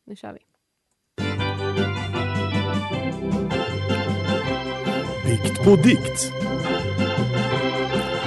Nu 0.05 0.17
kör 0.17 0.33
vi. 0.33 0.39
Bikt 5.25 5.65
på 5.65 5.77
dikt. 5.77 6.33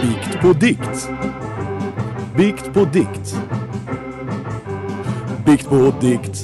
Bikt 0.02 0.42
på 0.42 0.54
dikt. 0.54 1.10
Bikt 2.38 2.74
på 2.74 2.86
dikt. 2.86 3.36
Bikt 5.46 5.70
på 5.70 6.00
dikt. 6.02 6.44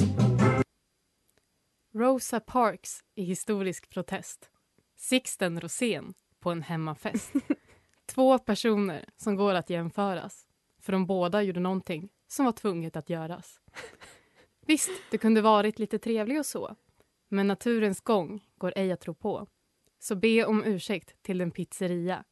Rosa 1.94 2.40
Parks 2.40 3.00
i 3.14 3.24
historisk 3.24 3.90
protest. 3.90 4.50
Sixten 4.96 5.60
Rosén 5.60 6.14
på 6.40 6.50
en 6.50 6.62
hemmafest. 6.62 7.32
Två 8.14 8.38
personer 8.38 9.08
som 9.16 9.36
går 9.36 9.54
att 9.54 9.70
jämföras. 9.70 10.46
För 10.80 10.92
de 10.92 11.06
båda 11.06 11.42
gjorde 11.42 11.60
någonting 11.60 12.08
som 12.32 12.44
var 12.44 12.52
tvunget 12.52 12.96
att 12.96 13.10
göras. 13.10 13.60
Visst, 14.66 14.90
det 15.10 15.18
kunde 15.18 15.40
varit 15.42 15.78
lite 15.78 15.98
trevligt 15.98 16.38
och 16.38 16.46
så. 16.46 16.76
Men 17.28 17.46
naturens 17.46 18.00
gång 18.00 18.44
går 18.58 18.72
ej 18.76 18.92
att 18.92 19.00
tro 19.00 19.14
på. 19.14 19.46
Så 19.98 20.14
be 20.16 20.44
om 20.44 20.64
ursäkt 20.64 21.22
till 21.22 21.38
den 21.38 21.50
pizzeria. 21.50 22.24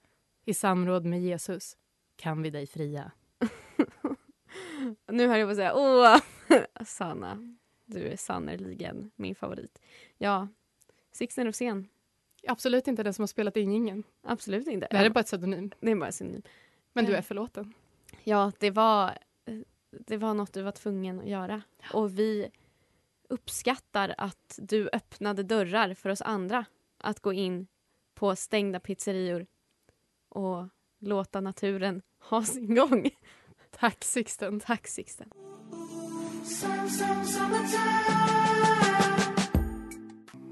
I 0.45 0.55
samråd 0.55 1.05
med 1.05 1.21
Jesus 1.23 1.77
kan 2.17 2.43
vi 2.43 2.51
dig 2.51 2.67
fria. 2.67 3.13
Nu 5.09 5.27
höll 5.27 5.39
jag 5.39 5.47
på 5.47 5.51
att 5.51 5.57
säga 5.57 5.75
åh, 5.75 6.19
Sanna. 6.87 7.57
Du 7.87 8.09
är 8.09 8.17
sannerligen 8.17 9.11
min 9.17 9.35
favorit. 9.35 9.79
Ja, 10.19 10.49
Sixten 11.13 11.47
Rosén. 11.47 11.89
Absolut 12.49 12.89
inte 12.89 13.03
den 13.03 13.15
som 13.15 13.23
har 13.23 13.27
spelat 13.27 13.57
in 13.57 13.73
ingen. 13.73 14.03
Absolut 14.23 14.67
inte. 14.67 14.89
Det 14.91 14.97
här 14.97 15.05
är 15.05 15.11
bara 15.11 15.21
ett 15.21 15.27
pseudonym. 15.27 15.71
det 15.81 15.91
är 15.91 15.97
bara 15.97 16.13
synonym. 16.13 16.43
Men 16.93 17.05
du 17.05 17.13
Eh. 17.13 17.19
är 17.19 17.23
förlåten. 17.23 17.73
Ja, 18.25 18.53
det 18.59 18.71
var, 18.71 19.19
det 19.91 20.17
var 20.17 20.35
något 20.35 20.53
du 20.53 20.63
var 20.63 20.73
tvungen 20.73 21.21
att 21.21 21.29
göra. 21.29 21.63
Och 21.93 22.19
vi 22.19 22.51
uppskattar 23.29 24.15
att 24.19 24.59
du 24.63 24.89
öppnade 24.93 25.43
dörrar 25.43 25.95
för 25.95 26.11
oss 26.11 26.23
andra 26.23 26.65
att 26.99 27.21
gå 27.21 27.33
in 27.33 27.67
på 28.15 28.37
stängda 28.37 28.81
pizzerior 28.81 29.47
och 30.29 30.69
låta 30.99 31.41
naturen 31.41 32.03
ha 32.19 32.45
sin 32.45 32.75
gång. 32.75 33.11
Tack 33.71 34.05
Sixten. 34.05 34.61
Tack 34.61 34.87
Sixten. 34.87 35.31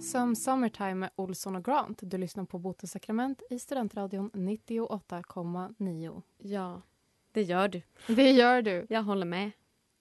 Som 0.01 0.37
Summertime 0.37 0.95
med 0.95 1.11
Olsson 1.17 1.57
och 1.57 1.65
Grant. 1.65 1.99
Du 2.03 2.19
lyssnar 2.19 2.45
på 2.45 2.59
Botens 2.59 2.93
sakrament 2.93 3.43
i 3.51 3.59
Studentradion 3.59 4.31
98,9. 4.31 6.23
Ja, 6.39 6.83
det 7.39 7.45
gör 7.45 7.69
du. 7.69 7.83
Det 8.07 8.31
gör 8.31 8.63
du. 8.63 8.87
Jag 8.89 9.03
håller 9.03 9.27
med. 9.27 9.51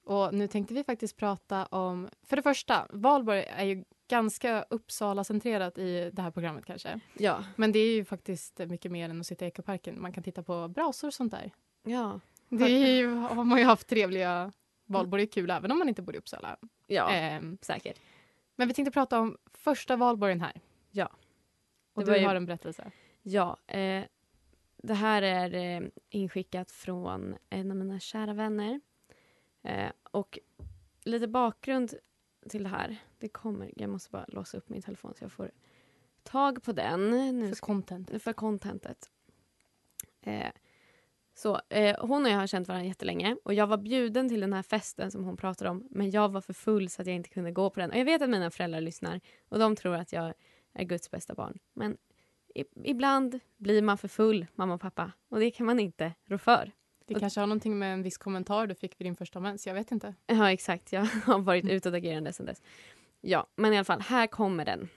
Och 0.03 0.33
nu 0.33 0.47
tänkte 0.47 0.73
vi 0.73 0.83
faktiskt 0.83 1.17
prata 1.17 1.65
om... 1.65 2.09
För 2.23 2.35
det 2.35 2.41
första, 2.41 2.87
Valborg 2.89 3.43
är 3.43 3.65
ju 3.65 3.83
ganska 4.07 4.65
Uppsala-centrerat 4.69 5.77
i 5.77 6.09
det 6.13 6.21
här 6.21 6.31
programmet 6.31 6.65
kanske. 6.65 6.99
Ja. 7.17 7.43
Men 7.55 7.71
det 7.71 7.79
är 7.79 7.93
ju 7.95 8.05
faktiskt 8.05 8.59
mycket 8.59 8.91
mer 8.91 9.09
än 9.09 9.19
att 9.19 9.27
sitta 9.27 9.45
i 9.45 9.47
Ekoparken. 9.47 10.01
Man 10.01 10.11
kan 10.13 10.23
titta 10.23 10.43
på 10.43 10.67
brasor 10.67 11.07
och 11.07 11.13
sånt 11.13 11.31
där. 11.31 11.51
Ja. 11.83 12.19
Det 12.49 12.65
är 12.65 12.95
ju, 12.95 13.13
har 13.15 13.43
man 13.43 13.59
ju 13.59 13.65
haft 13.65 13.87
trevliga... 13.87 14.51
Valborg 14.85 15.23
är 15.23 15.27
kul 15.27 15.49
även 15.49 15.71
om 15.71 15.79
man 15.79 15.89
inte 15.89 16.01
bor 16.01 16.15
i 16.15 16.17
Uppsala. 16.17 16.57
Ja, 16.87 17.09
Ehm, 17.11 17.57
säkert. 17.61 17.99
men 18.55 18.67
vi 18.67 18.73
tänkte 18.73 18.91
prata 18.91 19.19
om 19.19 19.37
första 19.53 19.95
valborgen 19.95 20.41
här. 20.41 20.61
Ja. 20.91 21.09
Och 21.93 22.05
Det 22.05 22.11
du 22.13 22.17
ju- 22.19 22.25
har 22.25 22.35
en 22.35 22.45
berättelse. 22.45 22.91
Ja, 23.23 23.57
eh, 23.67 24.03
det 24.77 24.93
här 24.93 25.21
är 25.21 25.53
eh, 25.53 25.87
inskickat 26.09 26.71
från 26.71 27.35
en 27.49 27.71
av 27.71 27.77
mina 27.77 27.99
kära 27.99 28.33
vänner. 28.33 28.81
Eh, 29.63 29.91
och 30.11 30.39
lite 31.03 31.27
bakgrund 31.27 31.93
till 32.49 32.63
det 32.63 32.69
här. 32.69 32.97
Det 33.19 33.29
kommer, 33.29 33.71
jag 33.75 33.89
måste 33.89 34.11
bara 34.11 34.25
låsa 34.27 34.57
upp 34.57 34.69
min 34.69 34.81
telefon 34.81 35.13
så 35.17 35.23
jag 35.23 35.31
får 35.31 35.51
tag 36.23 36.63
på 36.63 36.71
den. 36.71 37.09
Nu 37.39 37.49
För 37.49 37.55
ska, 37.55 37.65
content. 37.65 38.23
för 38.23 38.33
contentet. 38.33 39.11
Eh, 40.21 40.51
så, 41.33 41.61
hon 41.99 42.25
och 42.25 42.31
jag 42.31 42.37
har 42.37 42.47
känt 42.47 42.67
varandra 42.67 42.87
jättelänge 42.87 43.37
och 43.43 43.53
jag 43.53 43.67
var 43.67 43.77
bjuden 43.77 44.29
till 44.29 44.39
den 44.39 44.53
här 44.53 44.63
festen 44.63 45.11
som 45.11 45.23
hon 45.23 45.37
pratar 45.37 45.65
om 45.65 45.87
men 45.89 46.11
jag 46.11 46.29
var 46.29 46.41
för 46.41 46.53
full 46.53 46.89
så 46.89 47.01
att 47.01 47.07
jag 47.07 47.15
inte 47.15 47.29
kunde 47.29 47.51
gå 47.51 47.69
på 47.69 47.79
den. 47.79 47.91
Och 47.91 47.97
jag 47.97 48.05
vet 48.05 48.21
att 48.21 48.29
mina 48.29 48.51
föräldrar 48.51 48.81
lyssnar 48.81 49.21
och 49.49 49.59
de 49.59 49.75
tror 49.75 49.95
att 49.95 50.13
jag 50.13 50.33
är 50.73 50.83
Guds 50.83 51.11
bästa 51.11 51.33
barn. 51.33 51.59
Men 51.73 51.97
ibland 52.83 53.39
blir 53.57 53.81
man 53.81 53.97
för 53.97 54.07
full, 54.07 54.45
mamma 54.55 54.73
och 54.73 54.81
pappa. 54.81 55.11
Och 55.29 55.39
det 55.39 55.51
kan 55.51 55.65
man 55.65 55.79
inte 55.79 56.13
rå 56.25 56.37
för. 56.37 56.71
Det 57.05 57.13
kanske 57.13 57.39
har 57.39 57.47
någonting 57.47 57.79
med 57.79 57.93
en 57.93 58.03
viss 58.03 58.17
kommentar 58.17 58.67
du 58.67 58.75
fick 58.75 58.99
vid 58.99 59.05
din 59.05 59.15
första 59.15 59.39
mens. 59.39 59.67
Jag 59.67 59.73
vet 59.73 59.91
inte. 59.91 60.15
Ja, 60.27 60.51
exakt. 60.51 60.93
Jag 60.93 61.01
har 61.25 61.39
varit 61.39 61.69
utåtagerande 61.69 62.33
sedan 62.33 62.45
dess. 62.45 62.61
Ja, 63.21 63.47
men 63.55 63.73
i 63.73 63.77
alla 63.77 63.85
fall, 63.85 64.01
här 64.01 64.27
kommer 64.27 64.65
den. 64.65 64.89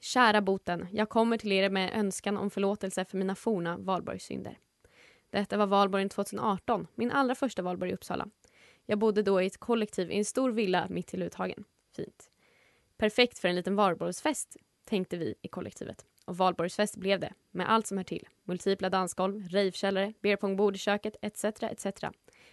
Kära 0.00 0.40
boten, 0.40 0.86
jag 0.92 1.08
kommer 1.08 1.38
till 1.38 1.52
er 1.52 1.70
med 1.70 1.94
önskan 1.94 2.36
om 2.36 2.50
förlåtelse 2.50 3.04
för 3.04 3.18
mina 3.18 3.34
forna 3.34 3.76
valborgssynder. 3.76 4.58
Detta 5.30 5.56
var 5.56 5.66
valborgen 5.66 6.08
2018, 6.08 6.86
min 6.94 7.10
allra 7.10 7.34
första 7.34 7.62
valborg 7.62 7.90
i 7.90 7.94
Uppsala. 7.94 8.28
Jag 8.86 8.98
bodde 8.98 9.22
då 9.22 9.42
i 9.42 9.46
ett 9.46 9.58
kollektiv 9.58 10.10
i 10.10 10.18
en 10.18 10.24
stor 10.24 10.50
villa 10.50 10.86
mitt 10.90 11.14
i 11.14 11.16
Luthagen. 11.16 11.64
Fint. 11.96 12.30
Perfekt 12.96 13.38
för 13.38 13.48
en 13.48 13.56
liten 13.56 13.76
valborgsfest, 13.76 14.56
tänkte 14.84 15.16
vi 15.16 15.34
i 15.42 15.48
kollektivet. 15.48 16.04
Och 16.24 16.36
valborgsfest 16.36 16.96
blev 16.96 17.20
det, 17.20 17.32
med 17.50 17.70
allt 17.70 17.86
som 17.86 17.96
hör 17.96 18.04
till. 18.04 18.28
Multipla 18.44 18.90
dansgolv, 18.90 19.48
ravekällare, 19.48 20.12
beerpongbord 20.20 20.76
i 20.76 20.78
köket, 20.78 21.16
etc. 21.22 21.44
etc. 21.44 21.86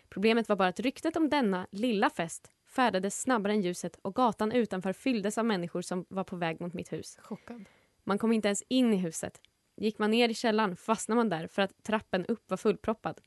Problemet 0.09 0.49
var 0.49 0.55
bara 0.55 0.67
att 0.67 0.79
ryktet 0.79 1.15
om 1.15 1.29
denna 1.29 1.67
lilla 1.71 2.09
fest 2.09 2.51
färdades 2.67 3.21
snabbare 3.21 3.53
än 3.53 3.61
ljuset 3.61 3.99
och 4.01 4.15
gatan 4.15 4.51
utanför 4.51 4.93
fylldes 4.93 5.37
av 5.37 5.45
människor 5.45 5.81
som 5.81 6.05
var 6.09 6.23
på 6.23 6.35
väg 6.35 6.61
mot 6.61 6.73
mitt 6.73 6.93
hus. 6.93 7.17
Chockad. 7.21 7.65
Man 8.03 8.17
kom 8.17 8.31
inte 8.31 8.47
ens 8.47 8.63
in 8.67 8.93
i 8.93 8.97
huset. 8.97 9.41
Gick 9.77 9.99
man 9.99 10.11
ner 10.11 10.29
i 10.29 10.33
källaren 10.33 10.75
fastnade 10.75 11.15
man 11.15 11.29
där 11.29 11.47
för 11.47 11.61
att 11.61 11.83
trappen 11.83 12.25
upp 12.25 12.49
var 12.49 12.57
fullproppad. 12.57 13.21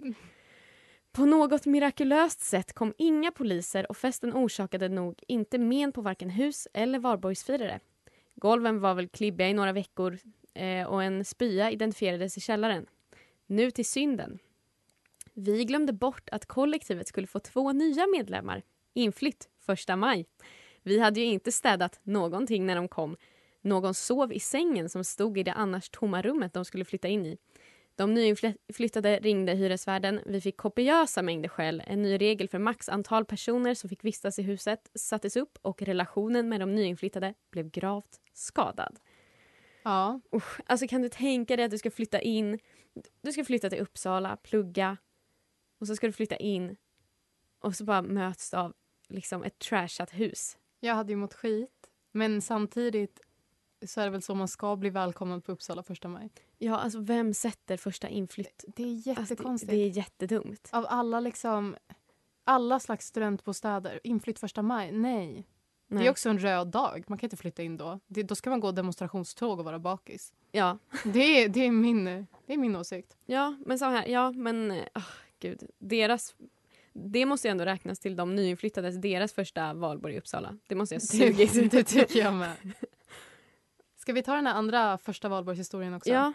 På 1.13 1.27
något 1.27 1.67
mirakulöst 1.67 2.41
sätt 2.41 2.73
kom 2.73 2.95
inga 2.99 3.31
poliser 3.31 3.91
och 3.91 3.97
festen 3.97 4.33
orsakade 4.33 4.89
nog 4.89 5.23
inte 5.29 5.59
men 5.59 5.93
på 5.93 6.01
varken 6.01 6.31
hus 6.31 6.69
eller 6.75 6.99
valborgsfirare. 6.99 7.81
Golven 8.35 8.81
var 8.81 8.95
väl 8.95 9.09
klibbiga 9.09 9.49
i 9.49 9.55
några 9.55 9.73
veckor 9.73 10.19
eh, 10.55 10.87
och 10.87 11.03
en 11.03 11.25
spya 11.25 11.71
identifierades 11.71 12.37
i 12.37 12.41
källaren. 12.41 12.87
Nu 13.47 13.71
till 13.71 13.87
synden. 13.87 14.39
Vi 15.35 15.65
glömde 15.65 15.93
bort 15.93 16.29
att 16.33 16.47
kollektivet 16.47 17.09
skulle 17.09 17.27
få 17.27 17.39
två 17.39 17.73
nya 17.73 18.07
medlemmar. 18.07 18.63
Inflytt 18.95 19.49
första 19.61 19.97
maj. 19.97 20.27
Vi 20.83 20.99
hade 20.99 21.21
ju 21.21 21.27
inte 21.27 21.53
städat 21.53 22.01
någonting 22.03 22.67
när 22.67 22.77
de 22.77 22.89
kom. 22.89 23.17
Någon 23.61 23.95
sov 23.95 24.33
i 24.33 24.41
sängen 24.41 24.89
som 24.89 25.05
stod 25.05 25.39
i 25.39 25.43
det 25.43 25.53
annars 25.53 25.91
tomma 25.91 26.23
rummet 26.23 26.53
de 26.53 26.65
skulle 26.65 26.85
flytta 26.85 27.09
in 27.09 27.27
i. 27.27 27.39
De 27.97 28.15
nyinflyttade 28.15 29.19
ringde 29.23 29.53
hyresvärden. 29.55 30.21
Vi 30.27 30.41
fick 30.41 30.57
kopiösa 30.57 31.23
mängder 31.23 31.49
skäll. 31.49 31.83
En 31.87 32.03
ny 32.03 32.19
regel 32.19 32.49
för 32.49 32.59
max 32.59 32.89
antal 32.89 33.25
personer 33.25 33.75
som 33.75 33.91
fick 33.91 34.05
vistas 34.05 34.39
i 34.39 34.43
huset 34.43 34.91
sattes 34.95 35.37
upp 35.37 35.59
och 35.63 35.83
relationen 35.83 36.49
med 36.49 36.61
de 36.61 36.75
nyinflyttade 36.75 37.35
blev 37.51 37.71
gravt 37.71 38.21
skadad. 38.33 38.99
Ja. 39.83 40.21
Usch, 40.37 40.61
alltså 40.67 40.87
kan 40.87 41.03
du 41.03 41.09
tänka 41.09 41.57
dig 41.57 41.65
att 41.65 41.71
du 41.71 41.79
ska 41.79 41.91
flytta 41.91 42.21
in, 42.21 42.59
du 43.23 43.33
ska 43.33 43.45
flytta 43.45 43.71
till 43.71 43.81
Uppsala, 43.81 44.37
plugga 44.37 44.97
och 45.81 45.87
så 45.87 45.97
ska 45.97 46.07
du 46.07 46.13
flytta 46.13 46.37
in 46.37 46.77
och 47.61 47.77
så 47.77 47.85
bara 47.85 48.03
möts 48.03 48.51
du 48.51 48.57
av 48.57 48.75
liksom 49.09 49.43
ett 49.43 49.59
trashat 49.59 50.11
hus. 50.11 50.59
Jag 50.81 50.95
hade 50.95 51.13
ju 51.13 51.17
mått 51.17 51.35
skit. 51.35 51.91
Men 52.13 52.43
samtidigt 52.43 53.21
så 53.87 54.01
är 54.01 54.05
det 54.05 54.11
väl 54.11 54.23
så 54.23 54.35
man 54.35 54.49
ska 54.49 54.77
bli 54.77 54.91
välkommen 54.91 55.41
på 55.41 55.53
Uppsala 55.53 55.83
första 55.83 56.09
maj. 56.09 56.31
Ja, 56.59 56.77
alltså 56.77 56.99
vem 57.01 57.35
sätter 57.35 57.77
första 57.77 58.09
inflytt? 58.09 58.65
Det 58.77 58.83
är 58.83 58.87
Alltså, 58.89 59.11
det, 59.15 59.21
jättekonstigt. 59.21 59.71
det 59.71 59.77
är 59.77 59.89
jättedumt. 59.89 60.69
Av 60.73 60.87
alla 60.89 61.21
liksom 61.21 61.77
alla 62.45 62.81
slags 62.81 63.07
studentbostäder, 63.07 64.01
inflytt 64.05 64.39
första 64.39 64.63
maj, 64.63 64.93
nej. 64.93 65.47
Det 65.89 65.95
Nej. 65.95 66.07
är 66.07 66.11
också 66.11 66.29
en 66.29 66.39
röd 66.39 66.67
dag, 66.69 67.05
man 67.09 67.19
kan 67.19 67.27
inte 67.27 67.37
flytta 67.37 67.63
in 67.63 67.77
då. 67.77 68.01
Det, 68.07 68.23
då 68.23 68.35
ska 68.35 68.51
man 68.51 68.61
gå 68.61 68.73
demonstrationståg 68.73 69.59
och 69.59 69.65
vara 69.65 69.79
bakis. 69.79 70.33
Ja. 70.53 70.79
Det 71.05 71.43
är, 71.45 71.49
det 71.49 71.67
är, 71.67 71.71
min, 71.71 72.05
det 72.47 72.53
är 72.53 72.57
min 72.57 72.77
åsikt. 72.77 73.17
ja, 73.27 73.57
men 73.67 73.79
så 73.79 73.85
här, 73.85 74.07
ja 74.07 74.33
men 74.33 74.73
oh, 74.73 75.03
gud, 75.39 75.63
deras 75.79 76.35
det 76.93 77.27
måste 77.27 77.49
ju 77.49 77.51
ändå 77.51 77.65
räknas 77.65 77.99
till 77.99 78.17
de 78.17 78.35
nyinflyttades, 78.35 78.97
deras 78.97 79.33
första 79.33 79.75
valborg 79.75 80.15
i 80.15 80.19
Uppsala. 80.19 80.59
Det 80.67 80.75
måste 80.75 80.95
jag 80.95 81.03
sugit. 81.03 81.53
Det, 81.55 81.69
det 81.69 81.85
tycker 81.85 82.19
jag 82.19 82.35
med. 82.35 82.57
Ska 84.05 84.13
vi 84.13 84.23
ta 84.23 84.35
den 84.35 84.47
här 84.47 84.55
andra 84.55 84.99
första 84.99 85.29
valborgshistorien 85.29 85.95
också? 85.95 86.11
Ja, 86.11 86.33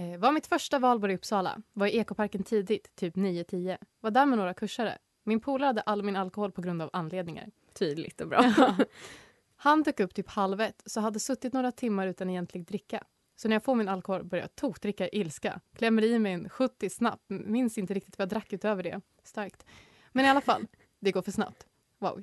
Eh, 0.00 0.18
var 0.18 0.32
mitt 0.32 0.46
första 0.46 0.78
valborg 0.78 1.12
i 1.12 1.16
Uppsala. 1.16 1.62
Var 1.72 1.86
i 1.86 1.96
ekoparken 1.96 2.42
tidigt, 2.42 2.96
typ 2.96 3.16
9-10. 3.16 3.78
Var 4.00 4.10
där 4.10 4.26
med 4.26 4.38
några 4.38 4.54
kursare. 4.54 4.98
Min 5.24 5.40
polare 5.40 5.66
hade 5.66 5.80
all 5.80 6.02
min 6.02 6.16
alkohol 6.16 6.52
på 6.52 6.62
grund 6.62 6.82
av 6.82 6.90
anledningar. 6.92 7.50
tydligt 7.72 8.20
och 8.20 8.28
bra. 8.28 8.54
Han 9.56 9.82
dök 9.82 10.00
upp 10.00 10.14
typ 10.14 10.28
halv 10.28 10.60
ett, 10.60 10.82
så 10.86 11.00
hade 11.00 11.20
suttit 11.20 11.52
några 11.52 11.72
timmar 11.72 12.06
utan 12.06 12.30
egentlig 12.30 12.64
dricka. 12.66 13.04
Så 13.36 13.48
när 13.48 13.54
jag 13.54 13.64
får 13.64 13.74
min 13.74 13.88
alkohol 13.88 14.24
börjar 14.24 14.42
jag 14.42 14.54
tokdricka 14.54 15.08
i 15.08 15.20
ilska. 15.20 15.60
Klämmer 15.76 16.04
i 16.04 16.18
mig 16.18 16.32
en 16.32 16.48
70 16.48 16.90
snabbt. 16.90 17.24
Minns 17.28 17.78
inte 17.78 17.94
riktigt 17.94 18.18
vad 18.18 18.22
jag 18.22 18.28
drack 18.28 18.52
utöver 18.52 18.82
det. 18.82 19.00
Starkt. 19.22 19.66
Men 20.12 20.24
i 20.24 20.28
alla 20.28 20.40
fall, 20.40 20.66
det 20.98 21.12
går 21.12 21.22
för 21.22 21.32
snabbt. 21.32 21.66
Wow, 21.98 22.22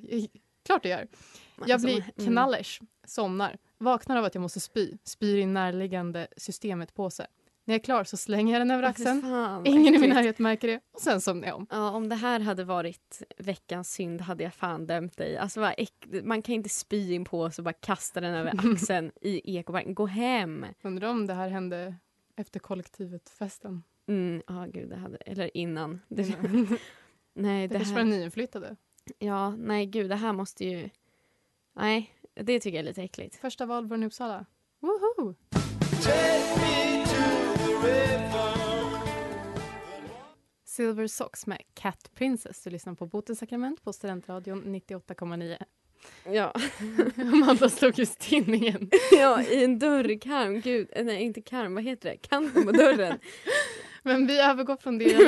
klart 0.64 0.82
det 0.82 0.88
gör. 0.88 1.06
Jag 1.66 1.80
blir 1.80 1.96
mm. 2.16 2.32
knallers, 2.32 2.80
somnar, 3.04 3.58
vaknar 3.78 4.16
av 4.16 4.24
att 4.24 4.34
jag 4.34 4.42
måste 4.42 4.60
spy, 4.60 4.92
spyr 5.04 5.36
i 5.38 5.46
närliggande 5.46 6.26
systemet 6.36 6.94
på 6.94 7.10
sig. 7.10 7.26
När 7.64 7.74
jag 7.74 7.80
är 7.80 7.84
klar 7.84 8.04
så 8.04 8.16
slänger 8.16 8.52
jag 8.52 8.60
den 8.60 8.70
över 8.70 8.82
axeln. 8.82 9.22
fan, 9.22 9.66
Ingen 9.66 9.94
i 9.94 9.98
min 9.98 10.10
närhet 10.10 10.38
märker 10.38 10.68
det 10.68 10.80
och 10.92 11.00
sen 11.00 11.20
somnar 11.20 11.48
jag 11.48 11.56
om. 11.56 11.66
Ja, 11.70 11.90
om 11.90 12.08
det 12.08 12.14
här 12.14 12.40
hade 12.40 12.64
varit 12.64 13.22
veckans 13.38 13.92
synd 13.92 14.20
hade 14.20 14.44
jag 14.44 14.54
fan 14.54 14.86
dömt 14.86 15.16
dig. 15.16 15.36
Alltså, 15.36 15.72
man 16.22 16.42
kan 16.42 16.54
inte 16.54 16.68
spy 16.68 17.12
in 17.14 17.24
på 17.24 17.40
och 17.40 17.52
bara 17.64 17.72
kasta 17.72 18.20
den 18.20 18.34
över 18.34 18.72
axeln 18.72 19.12
i 19.20 19.56
ekoparken. 19.56 19.94
Gå 19.94 20.06
hem! 20.06 20.66
Undrar 20.82 21.08
om 21.08 21.26
det 21.26 21.34
här 21.34 21.48
hände 21.48 21.94
efter 22.36 22.60
kollektivet-festen. 22.60 23.82
Mm, 24.08 24.42
ja, 24.46 24.66
gud, 24.72 24.88
det 24.90 24.96
hade, 24.96 25.16
eller 25.16 25.56
innan. 25.56 26.00
Det, 26.08 26.22
Det, 26.42 26.78
nej, 27.34 27.68
det 27.68 27.74
kanske 27.74 27.94
var 27.94 28.00
här, 28.02 28.08
nyinflyttade. 28.10 28.76
ja, 29.18 29.50
nej, 29.50 29.86
gud, 29.86 30.08
det 30.10 30.16
här 30.16 30.32
måste 30.32 30.64
ju... 30.64 30.90
Nej, 31.76 32.14
det 32.42 32.60
tycker 32.60 32.76
jag 32.78 32.82
är 32.82 32.88
lite 32.88 33.02
äckligt. 33.02 33.36
Första 33.36 33.66
valborgen 33.66 34.02
i 34.02 34.06
Uppsala. 34.06 34.46
Woho! 34.80 35.34
Silver 40.64 41.06
Socks 41.06 41.46
med 41.46 41.62
Cat 41.74 42.10
Princess. 42.14 42.62
Du 42.62 42.70
lyssnar 42.70 42.94
på 42.94 43.06
Botens 43.06 43.38
sakrament 43.38 43.84
på 43.84 43.92
Studentradion 43.92 44.62
98,9. 44.64 45.56
Ja. 46.32 46.52
Amanda 47.16 47.68
slog 47.68 47.98
just 47.98 48.18
tinningen. 48.18 48.90
ja, 49.12 49.42
i 49.42 49.64
en 49.64 49.78
dörrkarm. 49.78 50.60
Gud, 50.60 50.88
eh, 50.92 51.04
nej, 51.04 51.22
inte 51.22 51.40
karm. 51.42 51.74
Vad 51.74 51.84
heter 51.84 52.10
det? 52.10 52.16
Kanten 52.16 52.64
på 52.66 52.72
dörren. 52.72 53.18
Men 54.02 54.26
vi 54.26 54.40
övergår 54.40 54.76
från 54.76 54.98
det 54.98 55.04
jag 55.04 55.20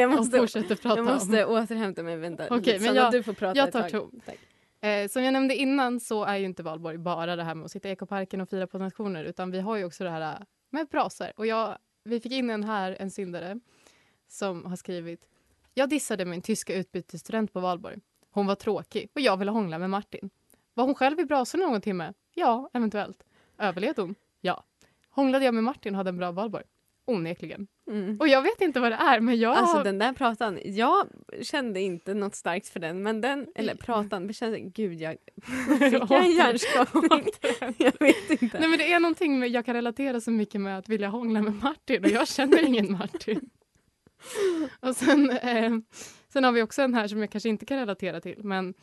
Jag 0.00 0.10
måste- 0.10 0.36
och 0.36 0.42
fortsätter 0.42 0.74
prata 0.76 0.96
Jag 0.98 1.04
måste 1.06 1.44
om. 1.44 1.52
återhämta 1.62 2.02
mig. 2.02 2.16
Vänta. 2.16 2.46
Okej, 2.50 2.80
men 2.80 2.94
jag- 2.94 3.12
du 3.12 3.22
får 3.22 3.32
prata 3.32 3.58
jag 3.58 3.72
tar 3.72 3.88
ton. 3.88 4.20
Eh, 4.80 5.08
som 5.08 5.24
jag 5.24 5.32
nämnde 5.32 5.56
innan 5.56 6.00
så 6.00 6.24
är 6.24 6.36
ju 6.36 6.44
inte 6.44 6.62
valborg 6.62 6.98
bara 6.98 7.36
det 7.36 7.44
här 7.44 7.54
med 7.54 7.64
att 7.64 7.70
sitta 7.70 7.88
i 7.88 7.92
ekoparken 7.92 8.40
och 8.40 8.48
fira 8.48 8.66
på 8.66 8.78
nationer 8.78 9.24
utan 9.24 9.50
vi 9.50 9.60
har 9.60 9.76
ju 9.76 9.84
också 9.84 10.04
det 10.04 10.10
här 10.10 10.32
eh, 10.32 10.46
med 10.70 10.88
brasor. 10.88 11.32
Och 11.36 11.46
jag, 11.46 11.78
vi 12.04 12.20
fick 12.20 12.32
in 12.32 12.50
en 12.50 12.64
här, 12.64 12.96
en 13.00 13.10
syndare, 13.10 13.60
som 14.28 14.64
har 14.64 14.76
skrivit 14.76 15.28
Jag 15.74 15.88
dissade 15.88 16.24
min 16.24 16.42
tyska 16.42 16.74
utbytesstudent 16.74 17.52
på 17.52 17.60
valborg. 17.60 17.98
Hon 18.30 18.46
var 18.46 18.54
tråkig 18.54 19.10
och 19.14 19.20
jag 19.20 19.36
ville 19.36 19.50
hångla 19.50 19.78
med 19.78 19.90
Martin. 19.90 20.30
Var 20.74 20.84
hon 20.84 20.94
själv 20.94 21.20
i 21.20 21.24
brasorna 21.24 21.66
någon 21.66 21.80
timme? 21.80 22.12
Ja, 22.34 22.70
eventuellt. 22.72 23.24
Överlevde 23.58 24.02
hon? 24.02 24.14
Ja. 24.40 24.64
Hånglade 25.10 25.44
jag 25.44 25.54
med 25.54 25.64
Martin 25.64 25.94
och 25.94 25.96
hade 25.96 26.08
en 26.08 26.16
bra 26.16 26.32
valborg? 26.32 26.64
Onekligen. 27.08 27.66
Mm. 27.90 28.16
Och 28.20 28.28
jag 28.28 28.42
vet 28.42 28.60
inte 28.60 28.80
vad 28.80 28.92
det 28.92 28.96
är 28.96 29.20
men 29.20 29.38
jag 29.38 29.56
Alltså 29.56 29.82
den 29.82 29.98
där 29.98 30.12
pratan, 30.12 30.58
jag 30.64 31.06
kände 31.42 31.80
inte 31.80 32.14
något 32.14 32.34
starkt 32.34 32.68
för 32.68 32.80
den 32.80 33.02
men 33.02 33.20
den, 33.20 33.46
eller 33.54 33.74
pratan, 33.74 34.24
men 34.24 34.34
kände, 34.34 34.60
gud 34.60 35.00
jag 35.00 35.12
fick 35.78 36.10
jag 36.10 36.24
en 36.24 36.32
hjärnskakning? 36.32 37.32
jag 37.78 37.92
vet 38.00 38.42
inte. 38.42 38.58
Nej 38.58 38.68
men 38.68 38.78
det 38.78 38.92
är 38.92 39.00
någonting 39.00 39.38
med, 39.38 39.48
jag 39.48 39.64
kan 39.64 39.74
relatera 39.74 40.20
så 40.20 40.30
mycket 40.30 40.60
med 40.60 40.78
att 40.78 40.88
vilja 40.88 41.08
hångla 41.08 41.42
med 41.42 41.54
Martin 41.62 42.04
och 42.04 42.10
jag 42.10 42.28
känner 42.28 42.66
ingen 42.66 42.92
Martin. 42.98 43.50
och 44.80 44.96
sen, 44.96 45.30
eh, 45.30 45.72
sen 46.32 46.44
har 46.44 46.52
vi 46.52 46.62
också 46.62 46.82
en 46.82 46.94
här 46.94 47.08
som 47.08 47.20
jag 47.20 47.30
kanske 47.30 47.48
inte 47.48 47.66
kan 47.66 47.78
relatera 47.78 48.20
till 48.20 48.44
men 48.44 48.74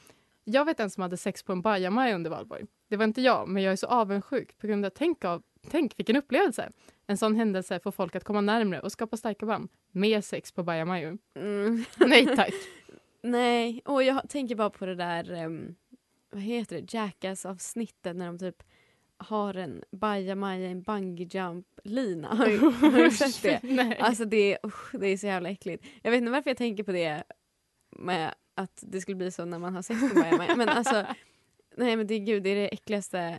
jag 0.43 0.65
vet 0.65 0.79
en 0.79 0.89
som 0.89 1.03
hade 1.03 1.17
sex 1.17 1.43
på 1.43 1.51
en 1.51 1.61
bajamaja 1.61 2.15
under 2.15 2.29
valborg. 2.29 2.65
Det 2.89 2.97
var 2.97 3.05
inte 3.05 3.21
jag 3.21 3.47
men 3.47 3.63
jag 3.63 3.71
är 3.71 3.75
så 3.75 3.87
avundsjuk 3.87 4.57
på 4.57 4.67
grund 4.67 4.85
av, 4.85 4.89
tänk, 4.89 5.25
av, 5.25 5.43
tänk 5.71 5.99
vilken 5.99 6.15
upplevelse. 6.15 6.69
En 7.07 7.17
sån 7.17 7.35
händelse 7.35 7.79
får 7.79 7.91
folk 7.91 8.15
att 8.15 8.23
komma 8.23 8.41
närmre 8.41 8.79
och 8.79 8.91
skapa 8.91 9.17
starka 9.17 9.45
band. 9.45 9.69
Mer 9.91 10.21
sex 10.21 10.51
på 10.51 10.63
bajamajor. 10.63 11.17
Mm. 11.35 11.85
Nej 11.97 12.35
tack. 12.35 12.53
Nej, 13.21 13.81
och 13.85 14.03
jag 14.03 14.29
tänker 14.29 14.55
bara 14.55 14.69
på 14.69 14.85
det 14.85 14.95
där, 14.95 15.45
um, 15.45 15.75
vad 16.29 16.41
heter 16.41 16.81
det, 16.81 16.93
Jackass-avsnittet 16.93 18.15
när 18.15 18.25
de 18.25 18.39
typ 18.39 18.63
har 19.17 19.53
en 19.53 19.83
bajamaja 19.91 20.69
en 20.69 20.81
bungee 20.81 21.27
jump 21.31 21.67
lina 21.83 22.27
Har, 22.35 22.45
du- 22.45 22.57
har 22.59 23.03
du 23.03 23.11
sett 23.11 23.41
det? 23.43 23.59
Nej. 23.63 23.97
Alltså 23.99 24.25
det 24.25 24.53
är, 24.53 24.57
usch, 24.67 24.91
det 24.99 25.07
är 25.07 25.17
så 25.17 25.25
jävla 25.27 25.49
äckligt. 25.49 25.85
Jag 26.01 26.11
vet 26.11 26.17
inte 26.17 26.31
varför 26.31 26.49
jag 26.49 26.57
tänker 26.57 26.83
på 26.83 26.91
det 26.91 27.23
med 27.91 28.35
att 28.55 28.83
det 28.87 29.01
skulle 29.01 29.15
bli 29.15 29.31
så 29.31 29.45
när 29.45 29.59
man 29.59 29.75
har 29.75 29.81
sex 29.81 29.99
på 30.13 30.19
bajamaja. 30.21 30.55
Men 30.55 30.69
alltså, 30.69 31.05
nej 31.77 31.95
men 31.95 32.07
det, 32.07 32.13
är- 32.13 32.19
gud, 32.25 32.43
det 32.43 32.49
är 32.49 32.55
det 32.55 32.67
äckligaste. 32.73 33.37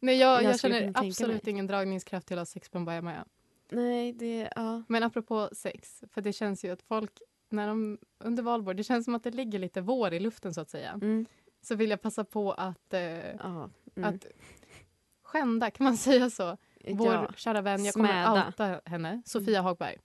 Nej 0.00 0.16
jag, 0.16 0.42
jag 0.42 0.52
jag, 0.52 0.60
känner 0.60 0.92
absolut 0.94 1.46
ingen 1.46 1.66
dragningskraft 1.66 2.26
till 2.26 2.38
att 2.38 2.40
ha 2.40 2.46
sex 2.46 2.68
på 2.68 2.78
en 2.78 2.84
bajamaja. 2.84 3.24
Nej, 3.70 4.12
det, 4.12 4.52
ja. 4.56 4.82
Men 4.88 5.02
apropå 5.02 5.48
sex, 5.52 6.02
för 6.12 6.20
det 6.22 6.32
känns 6.32 6.64
ju 6.64 6.70
att 6.70 6.82
folk 6.82 7.22
när 7.48 7.68
de, 7.68 7.98
under 8.18 8.42
valborg, 8.42 8.76
det 8.76 8.84
känns 8.84 9.04
som 9.04 9.14
att 9.14 9.22
det 9.24 9.30
ligger 9.30 9.58
lite 9.58 9.80
vår 9.80 10.12
i 10.14 10.20
luften 10.20 10.54
så 10.54 10.60
att 10.60 10.70
säga. 10.70 10.90
Mm, 10.90 11.26
Så 11.60 11.74
vill 11.74 11.90
jag 11.90 12.02
passa 12.02 12.24
på 12.24 12.52
att, 12.52 12.94
eh. 12.94 13.00
Mm. 13.00 13.70
att 13.96 14.26
skända, 15.22 15.70
kan 15.70 15.84
man 15.84 15.96
säga 15.96 16.30
så? 16.30 16.56
Vår 16.88 17.12
ja. 17.12 17.32
kära 17.36 17.60
vän, 17.60 17.84
jag 17.84 17.94
kommer 17.94 18.08
Smäda. 18.08 18.46
outa 18.46 18.80
henne, 18.84 19.22
Sofia 19.26 19.62
Hagberg, 19.62 19.98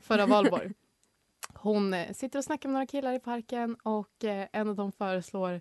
förra 0.00 0.26
valborg. 0.26 0.72
Hon 1.54 1.94
eh, 1.94 2.12
sitter 2.12 2.38
och 2.38 2.44
snackar 2.44 2.68
med 2.68 2.72
några 2.72 2.86
killar 2.86 3.12
i 3.12 3.20
parken 3.20 3.74
och 3.74 4.24
eh, 4.24 4.48
en 4.52 4.68
av 4.68 4.76
dem 4.76 4.92
föreslår, 4.92 5.60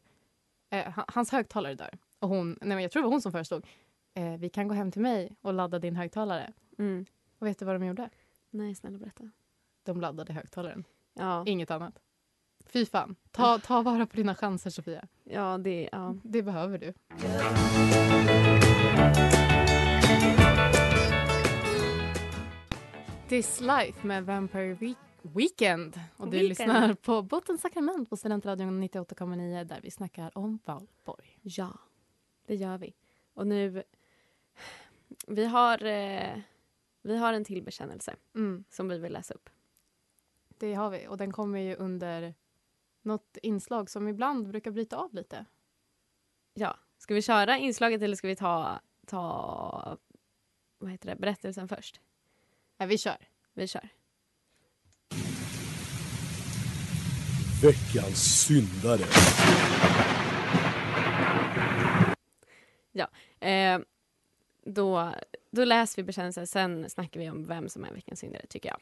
eh, 0.70 0.92
ha- 0.92 1.06
hans 1.08 1.32
högtalare 1.32 1.76
dör. 1.76 1.98
Och 2.20 2.30
hon, 2.30 2.50
nej 2.62 2.70
men 2.76 2.80
jag 2.82 2.92
tror 2.92 3.02
det 3.02 3.06
var 3.08 3.12
hon 3.12 3.22
som 3.22 3.32
föreslog, 3.32 3.66
eh, 4.14 4.38
vi 4.38 4.50
kan 4.50 4.68
gå 4.68 4.74
hem 4.74 4.92
till 4.92 5.02
mig 5.02 5.36
och 5.42 5.54
ladda 5.54 5.80
din 5.80 5.96
högtalare. 5.96 6.54
Mm. 6.78 7.06
Och 7.40 7.48
vet 7.48 7.60
du 7.60 7.66
vad 7.66 7.76
de 7.76 7.86
gjorde? 7.86 8.10
Nej, 8.50 8.76
snälla 8.76 8.98
berätta. 8.98 9.30
De 9.84 10.02
laddade 10.02 10.34
högtalaren. 10.34 10.84
Ja, 11.14 11.44
Inget 11.48 11.72
annat. 11.72 12.00
Fy 12.66 12.86
fan. 12.86 13.16
Ta, 13.32 13.60
ta 13.60 13.82
vara 13.82 14.06
på 14.06 14.16
dina 14.18 14.36
chanser, 14.36 14.70
Sofia. 14.70 15.08
ja 15.24 15.58
det, 15.58 15.90
ja. 15.92 16.16
Det 16.24 16.44
behöver 16.44 16.78
du. 16.78 16.94
This 23.28 23.62
Life 23.62 24.08
med 24.08 24.26
Vampire 24.26 24.74
Week- 24.74 24.96
Weekend. 25.22 26.00
Och 26.18 26.26
du 26.26 26.32
Weekend. 26.32 26.50
lyssnar 26.50 26.94
på 26.94 27.22
Bottens 27.22 27.62
sakrament 27.62 28.10
på 28.10 28.18
Studentradion 28.18 28.84
98,9 28.84 29.64
där 29.64 29.80
vi 29.84 29.92
snackar 29.92 30.38
om 30.38 30.60
valborg. 30.66 31.40
Ja, 31.42 31.70
det 32.50 32.56
gör 32.56 32.78
vi. 32.78 32.94
Och 33.34 33.48
nu... 33.48 33.84
Vi 35.28 35.46
har, 35.46 35.84
eh, 35.86 36.40
vi 37.02 37.18
har 37.18 37.34
en 37.34 37.46
till 37.46 37.64
bekännelse 37.64 38.16
Mm. 38.36 38.64
som 38.70 38.90
vi 38.90 38.98
vill 38.98 39.14
läsa 39.14 39.34
upp. 39.34 39.50
det 40.58 40.74
har 40.74 40.90
vi. 40.90 41.08
Och 41.08 41.18
den 41.18 41.32
kommer 41.32 41.60
ju 41.60 41.76
under 41.76 42.34
något 43.02 43.38
inslag 43.44 43.90
som 43.90 44.08
ibland 44.08 44.48
brukar 44.48 44.72
bryta 44.72 44.98
av 44.98 45.14
lite. 45.14 45.46
Ja. 46.54 46.78
Ska 46.98 47.14
vi 47.14 47.22
köra 47.22 47.58
inslaget 47.58 48.02
eller 48.02 48.16
ska 48.16 48.28
vi 48.28 48.36
ta, 48.36 48.80
ta 49.06 49.98
vad 50.78 50.92
heter 50.92 51.10
det, 51.10 51.16
berättelsen 51.16 51.68
först? 51.68 52.02
Nej, 52.78 52.88
vi 52.90 52.98
kör. 52.98 53.28
Vi 53.54 53.68
kör. 53.68 53.90
Veckans 57.64 58.46
syndare. 58.46 59.06
Eh, 63.40 63.80
då, 64.64 65.14
då 65.52 65.66
läser 65.66 65.98
vi 65.98 66.04
bekännelsen, 66.04 66.48
sen 66.48 66.90
snackar 66.90 67.20
vi 67.20 67.30
om 67.30 67.48
vem 67.48 67.70
som 67.70 67.84
är 67.86 67.94
veckans 67.94 68.20
syndare, 68.20 68.46
tycker 68.50 68.70
jag. 68.70 68.82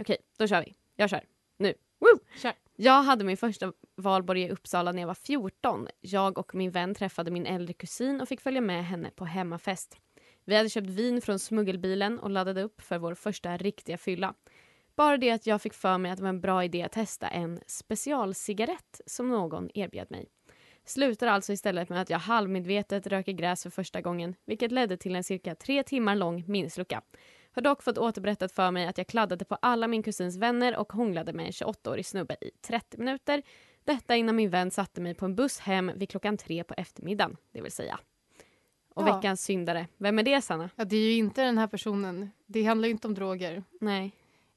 Okej, 0.00 0.16
då 0.38 0.46
kör 0.46 0.64
vi. 0.64 0.74
Jag 0.96 1.10
kör. 1.10 1.24
Nu. 1.56 1.74
Woo! 1.98 2.18
Kör. 2.42 2.52
Jag 2.76 3.02
hade 3.02 3.24
min 3.24 3.36
första 3.36 3.72
valborg 3.96 4.42
i 4.42 4.50
Uppsala 4.50 4.92
när 4.92 5.02
jag 5.02 5.06
var 5.06 5.14
14. 5.14 5.88
Jag 6.00 6.38
och 6.38 6.54
min 6.54 6.70
vän 6.70 6.94
träffade 6.94 7.30
min 7.30 7.46
äldre 7.46 7.72
kusin 7.74 8.20
och 8.20 8.28
fick 8.28 8.40
följa 8.40 8.60
med 8.60 8.86
henne 8.86 9.10
på 9.10 9.24
hemmafest. 9.24 9.98
Vi 10.44 10.56
hade 10.56 10.68
köpt 10.68 10.86
vin 10.86 11.20
från 11.20 11.38
smuggelbilen 11.38 12.18
och 12.18 12.30
laddade 12.30 12.62
upp 12.62 12.80
för 12.80 12.98
vår 12.98 13.14
första 13.14 13.56
riktiga 13.56 13.98
fylla. 13.98 14.34
Bara 14.96 15.16
det 15.16 15.30
att 15.30 15.46
jag 15.46 15.62
fick 15.62 15.74
för 15.74 15.98
mig 15.98 16.10
att 16.10 16.16
det 16.16 16.22
var 16.22 16.28
en 16.28 16.40
bra 16.40 16.64
idé 16.64 16.82
att 16.82 16.92
testa 16.92 17.28
en 17.28 17.60
specialcigarett 17.66 19.00
som 19.06 19.28
någon 19.28 19.70
erbjöd 19.74 20.10
mig. 20.10 20.28
Slutar 20.84 21.26
alltså 21.26 21.52
istället 21.52 21.88
med 21.88 22.00
att 22.00 22.10
jag 22.10 22.18
halvmedvetet 22.18 23.06
röker 23.06 23.32
gräs 23.32 23.62
för 23.62 23.70
första 23.70 24.00
gången 24.00 24.34
vilket 24.44 24.72
ledde 24.72 24.96
till 24.96 25.16
en 25.16 25.24
cirka 25.24 25.54
tre 25.54 25.82
timmar 25.82 26.16
lång 26.16 26.44
minneslucka. 26.46 27.02
Har 27.52 27.62
dock 27.62 27.82
fått 27.82 27.98
återberättat 27.98 28.52
för 28.52 28.70
mig 28.70 28.86
att 28.86 28.98
jag 28.98 29.06
kladdade 29.06 29.44
på 29.44 29.54
alla 29.62 29.88
min 29.88 30.02
kusins 30.02 30.36
vänner 30.36 30.76
och 30.76 30.92
hånglade 30.92 31.32
med 31.32 31.46
en 31.46 31.52
28-årig 31.52 32.06
snubbe 32.06 32.36
i 32.40 32.50
30 32.66 32.98
minuter. 32.98 33.42
Detta 33.84 34.16
innan 34.16 34.36
min 34.36 34.50
vän 34.50 34.70
satte 34.70 35.00
mig 35.00 35.14
på 35.14 35.24
en 35.24 35.34
buss 35.34 35.58
hem 35.58 35.92
vid 35.96 36.10
klockan 36.10 36.36
tre 36.36 36.64
på 36.64 36.74
eftermiddagen, 36.76 37.36
det 37.52 37.60
vill 37.60 37.72
säga. 37.72 37.98
Och 38.94 39.08
Ja. 39.08 39.16
veckans 39.16 39.44
syndare, 39.44 39.86
vem 39.96 40.18
är 40.18 40.22
det 40.22 40.40
Sanna? 40.42 40.70
Ja, 40.76 40.84
det 40.84 40.96
är 40.96 41.12
ju 41.12 41.16
inte 41.16 41.42
den 41.44 41.58
här 41.58 41.66
personen. 41.66 42.30
Det 42.46 42.64
handlar 42.64 42.86
ju 42.88 42.92
inte 42.92 43.06
om 43.06 43.14
droger. 43.14 43.64
Nej. 43.80 44.12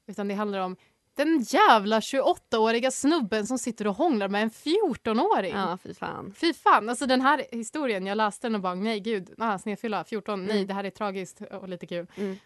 Utan 0.06 0.28
det 0.28 0.34
handlar 0.34 0.58
om 0.58 0.76
den 1.24 1.40
jävla 1.42 2.00
28-åriga 2.00 2.90
snubben 2.90 3.46
som 3.46 3.58
sitter 3.58 3.86
och 3.86 3.94
hånglar 3.96 4.28
med 4.28 4.42
en 4.42 4.50
14-åring. 4.50 5.52
Ja, 5.54 5.78
fy 5.82 5.94
fan. 5.94 6.34
Fy 6.36 6.52
fan, 6.54 6.88
alltså 6.88 7.06
den 7.06 7.20
här 7.20 7.44
historien, 7.52 8.06
jag 8.06 8.16
läste 8.16 8.46
den 8.46 8.54
och 8.54 8.60
bara 8.60 8.74
nej 8.74 9.00
gud, 9.00 9.34
ah, 9.38 9.58
snedfylla, 9.58 10.04
14, 10.04 10.44
nej 10.44 10.56
Mm. 10.56 10.66
det 10.66 10.74
här 10.74 10.84
är 10.84 10.90
tragiskt 10.90 11.40
och 11.40 11.68
lite 11.68 11.86
kul. 11.86 12.06
Mm. 12.16 12.36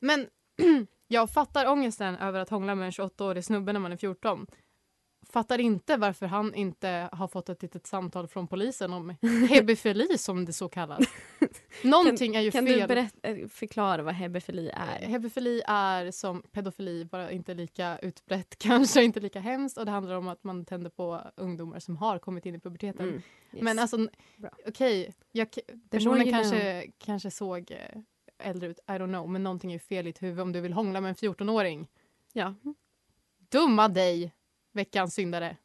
Men 0.00 0.26
jag 1.08 1.30
fattar 1.30 1.66
ångesten 1.66 2.16
över 2.16 2.40
att 2.40 2.50
hångla 2.50 2.74
med 2.74 2.86
en 2.86 2.90
28-årig 2.92 3.44
snubbe 3.44 3.72
när 3.72 3.80
man 3.80 3.92
är 3.92 3.96
14. 3.96 4.46
Fattar 5.32 5.58
inte 5.60 5.96
varför 5.96 6.26
han 6.26 6.54
inte 6.54 7.08
har 7.12 7.28
fått 7.28 7.48
ett 7.48 7.62
litet 7.62 7.86
samtal 7.86 8.28
från 8.28 8.46
polisen 8.48 8.92
om 8.92 9.16
hebefili 9.50 10.18
som 10.18 10.44
det 10.44 10.52
så 10.52 10.68
kallas. 10.68 11.04
Någonting 11.84 12.34
är 12.36 12.40
ju 12.40 12.50
Kan 12.50 12.66
fel. 12.66 12.80
du 12.80 12.86
berätta, 12.86 13.28
eh, 13.28 13.48
förklara 13.48 14.02
vad 14.02 14.14
hebefili 14.14 14.70
är? 14.74 15.06
Hebefili 15.06 15.62
är 15.66 16.10
som 16.10 16.42
pedofili, 16.52 17.04
bara 17.04 17.30
inte 17.30 17.54
lika 17.54 17.98
utbrett, 18.02 18.54
kanske 18.58 19.04
inte 19.04 19.20
lika 19.20 19.40
hemskt. 19.40 19.78
Och 19.78 19.84
det 19.84 19.90
handlar 19.90 20.14
om 20.14 20.28
att 20.28 20.44
man 20.44 20.64
tänder 20.64 20.90
på 20.90 21.20
ungdomar 21.36 21.78
som 21.78 21.96
har 21.96 22.18
kommit 22.18 22.46
in 22.46 22.54
i 22.54 22.60
puberteten. 22.60 23.08
Mm. 23.08 23.22
Yes. 23.52 23.62
Men 23.62 23.78
alltså, 23.78 24.08
okej, 24.66 25.14
more 25.34 25.46
personen 25.90 26.30
kanske, 26.30 26.86
kanske 26.98 27.30
såg 27.30 27.70
eh, 27.70 28.00
äldre 28.38 28.68
ut, 28.68 28.78
I 28.78 28.92
don't 28.92 29.08
know, 29.08 29.28
men 29.30 29.42
någonting 29.42 29.72
är 29.72 29.78
fel 29.78 30.06
i 30.06 30.10
ditt 30.10 30.22
huvud 30.22 30.40
om 30.40 30.52
du 30.52 30.60
vill 30.60 30.72
hångla 30.72 31.00
med 31.00 31.08
en 31.08 31.14
14-åring. 31.14 31.88
ja. 32.32 32.54
Dumma 33.50 33.88
dig, 33.88 34.32
veckans 34.72 35.14
syndare. 35.14 35.56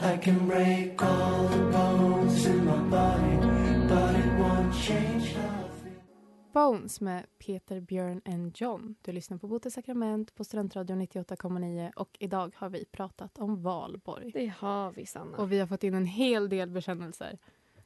I 0.00 0.18
can 0.24 0.46
break 0.48 1.02
all 1.02 1.48
the 1.48 1.58
bones 1.72 2.46
in 2.46 2.64
my 2.64 2.78
body, 2.90 3.23
Bones 6.54 7.00
med 7.00 7.26
Peter, 7.38 7.80
Björn 7.80 8.22
and 8.24 8.52
John. 8.56 8.94
Du 9.02 9.12
lyssnar 9.12 9.38
på 9.38 9.46
Bote 9.46 9.70
sakrament 9.70 10.34
på 10.34 10.44
Studentradion 10.44 11.02
98,9 11.02 11.92
och 11.96 12.16
idag 12.20 12.54
har 12.56 12.68
vi 12.68 12.84
pratat 12.84 13.38
om 13.38 13.62
valborg. 13.62 14.30
Det 14.34 14.52
har 14.58 14.92
vi 14.92 15.06
Sanna. 15.06 15.36
Och, 15.36 15.42
Och 15.42 15.52
vi 15.52 15.58
har 15.58 15.66
fått 15.66 15.84
in 15.84 15.94
en 15.94 16.06
hel 16.06 16.48
del 16.48 16.70
bekännelser. 16.70 17.38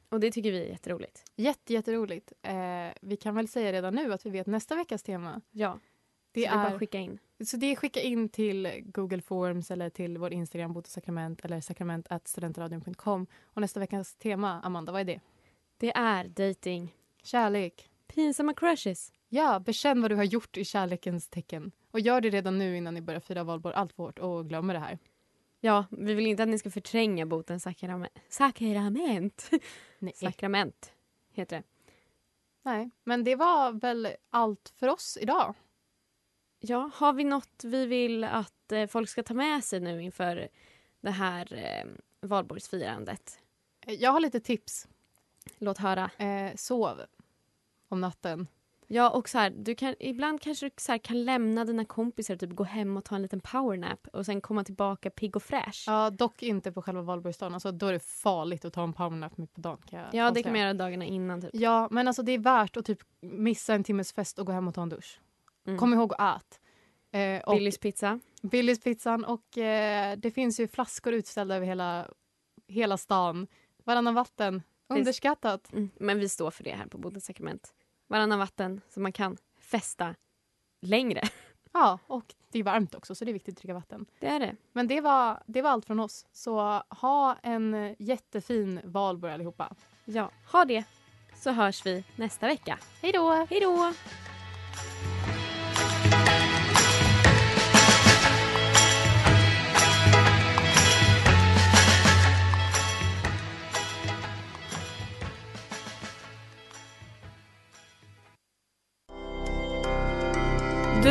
det 0.09 0.31
tycker 0.31 0.51
vi 0.51 0.61
är 0.61 0.69
jätteroligt. 0.69 1.23
Jätte, 1.35 1.73
jätteroligt. 1.73 2.33
Eh, 2.41 2.55
vi 3.01 3.17
kan 3.17 3.35
väl 3.35 3.47
säga 3.47 3.71
redan 3.71 3.95
nu 3.95 4.13
att 4.13 4.25
vi 4.25 4.29
vet 4.29 4.47
nästa 4.47 4.75
veckas 4.75 5.03
tema. 5.03 5.41
Ja. 5.51 5.79
Det 6.31 6.43
så 6.43 6.49
det 6.49 6.55
är 6.55 6.63
bara 6.63 6.73
är, 6.73 6.79
skicka 6.79 6.99
in. 6.99 7.19
så 7.45 7.57
det 7.57 7.65
är 7.65 7.75
skicka 7.75 8.01
in 8.01 8.29
till 8.29 8.81
Google 8.85 9.21
Forms 9.21 9.71
eller 9.71 9.89
till 9.89 10.17
vår 10.17 10.33
Instagram 10.33 10.73
botesakrament 10.73 11.45
eller 11.45 11.61
sakrament.studentradion.com. 11.61 13.27
Och 13.43 13.61
nästa 13.61 13.79
veckas 13.79 14.15
tema, 14.15 14.61
Amanda, 14.61 14.91
vad 14.91 15.01
är 15.01 15.05
det? 15.05 15.19
Det 15.77 15.91
är 15.91 16.27
dating. 16.27 16.95
Kärlek. 17.23 17.89
Pinsamma 18.15 18.53
crushes. 18.53 19.13
Ja, 19.29 19.59
bekänn 19.59 20.01
vad 20.01 20.11
du 20.11 20.15
har 20.15 20.23
gjort 20.23 20.57
i 20.57 20.65
kärlekens 20.65 21.27
tecken. 21.27 21.71
Och 21.91 21.99
gör 21.99 22.21
det 22.21 22.29
redan 22.29 22.57
nu 22.57 22.77
innan 22.77 22.93
ni 22.93 23.01
börjar 23.01 23.19
fira 23.19 23.43
valborg 23.43 23.75
allt 23.75 23.93
för 23.93 24.03
hårt 24.03 24.19
och 24.19 24.49
glömmer 24.49 24.73
det 24.73 24.79
här. 24.79 24.99
Ja, 25.59 25.85
vi 25.91 26.13
vill 26.13 26.27
inte 26.27 26.43
att 26.43 26.49
ni 26.49 26.59
ska 26.59 26.71
förtränga 26.71 27.25
botens 27.25 27.63
sakrament. 27.63 28.13
Sakrament. 28.29 29.49
Nej. 29.99 30.13
Sakrament 30.15 30.93
heter 31.31 31.57
det. 31.57 31.63
Nej, 32.63 32.89
men 33.03 33.23
det 33.23 33.35
var 33.35 33.71
väl 33.71 34.07
allt 34.29 34.73
för 34.75 34.87
oss 34.87 35.17
idag. 35.21 35.55
Ja, 36.59 36.91
har 36.93 37.13
vi 37.13 37.23
något 37.23 37.63
vi 37.63 37.85
vill 37.85 38.23
att 38.23 38.71
eh, 38.71 38.87
folk 38.87 39.09
ska 39.09 39.23
ta 39.23 39.33
med 39.33 39.63
sig 39.63 39.79
nu 39.79 40.03
inför 40.03 40.49
det 41.01 41.11
här 41.11 41.53
eh, 41.53 41.91
valborgsfirandet? 42.21 43.39
Jag 43.85 44.11
har 44.11 44.19
lite 44.19 44.39
tips. 44.39 44.87
Låt 45.57 45.77
höra. 45.77 46.11
Eh, 46.17 46.55
sov 46.55 47.01
om 47.89 48.01
natten. 48.01 48.47
Ja, 48.91 49.09
och 49.09 49.29
så 49.29 49.37
här, 49.37 49.49
du 49.49 49.75
kan, 49.75 49.95
ibland 49.99 50.41
kanske 50.41 50.65
du 50.65 50.71
så 50.77 50.91
här, 50.91 50.99
kan 50.99 51.23
lämna 51.23 51.65
dina 51.65 51.85
kompisar 51.85 52.33
och 52.33 52.39
typ 52.39 52.55
gå 52.55 52.63
hem 52.63 52.97
och 52.97 53.05
ta 53.05 53.15
en 53.15 53.21
liten 53.21 53.39
powernap 53.39 54.07
och 54.13 54.25
sen 54.25 54.41
komma 54.41 54.63
tillbaka 54.63 55.09
pigg 55.09 55.35
och 55.35 55.43
fräsch. 55.43 55.83
Ja, 55.87 56.09
dock 56.09 56.43
inte 56.43 56.71
på 56.71 56.81
själva 56.81 57.01
valborgsdagen. 57.01 57.53
Alltså, 57.53 57.71
då 57.71 57.87
är 57.87 57.93
det 57.93 58.03
farligt 58.03 58.65
att 58.65 58.73
ta 58.73 58.83
en 58.83 58.93
powernap 58.93 59.37
mitt 59.37 59.53
på 59.53 59.61
dagen. 59.61 59.77
Kan 59.89 59.99
jag 59.99 60.13
Ja, 60.13 60.31
det 60.31 60.43
kan 60.43 60.51
man 60.51 60.61
göra 60.61 60.73
dagarna 60.73 61.05
innan. 61.05 61.41
Typ. 61.41 61.49
Ja, 61.53 61.87
men 61.91 62.07
alltså 62.07 62.23
det 62.23 62.31
är 62.31 62.39
värt 62.39 62.77
att 62.77 62.85
typ 62.85 62.99
missa 63.21 63.73
en 63.73 63.83
timmes 63.83 64.13
fest 64.13 64.39
och 64.39 64.45
gå 64.45 64.51
hem 64.51 64.67
och 64.67 64.75
ta 64.75 64.81
en 64.81 64.89
dusch. 64.89 65.19
Mm. 65.67 65.79
Kom 65.79 65.93
ihåg 65.93 66.13
att 66.17 66.43
ät. 66.43 66.59
Eh, 67.11 67.41
och 67.49 67.55
Billys 67.55 67.77
pizza. 67.77 68.19
Billys 68.41 68.79
pizzan 68.79 69.25
och 69.25 69.57
eh, 69.57 70.17
det 70.17 70.31
finns 70.31 70.59
ju 70.59 70.67
flaskor 70.67 71.13
utställda 71.13 71.55
över 71.55 71.65
hela, 71.65 72.07
hela 72.67 72.97
stan. 72.97 73.47
Varannan 73.83 74.15
vatten, 74.15 74.63
underskattat. 74.87 75.73
Mm. 75.73 75.89
Men 75.99 76.19
vi 76.19 76.29
står 76.29 76.51
för 76.51 76.63
det 76.63 76.71
här 76.71 76.87
på 76.87 76.97
Bodens 76.97 77.25
sakrament. 77.25 77.73
Varannan 78.09 78.39
vatten 78.39 78.81
så 78.89 78.99
man 78.99 79.11
kan 79.11 79.37
festa 79.59 80.15
längre. 80.81 81.21
Ja, 81.71 81.99
och 82.07 82.35
det 82.51 82.59
är 82.59 82.63
varmt 82.63 82.95
också 82.95 83.15
så 83.15 83.25
det 83.25 83.31
är 83.31 83.33
viktigt 83.33 83.53
att 83.55 83.61
dricka 83.61 83.73
vatten. 83.73 84.05
Det 84.19 84.27
är 84.27 84.39
det. 84.39 84.55
Men 84.73 84.87
det 84.87 85.01
var, 85.01 85.43
det 85.45 85.61
var 85.61 85.69
allt 85.69 85.85
från 85.85 85.99
oss. 85.99 86.25
Så 86.31 86.83
ha 86.89 87.35
en 87.43 87.95
jättefin 87.99 88.79
valborg 88.83 89.33
allihopa. 89.33 89.75
Ja, 90.05 90.31
ha 90.51 90.65
det. 90.65 90.83
Så 91.35 91.51
hörs 91.51 91.85
vi 91.85 92.03
nästa 92.15 92.47
vecka. 92.47 92.79
Hej 93.01 93.11
då! 93.11 93.45
Hej 93.49 93.59
då! 93.59 93.93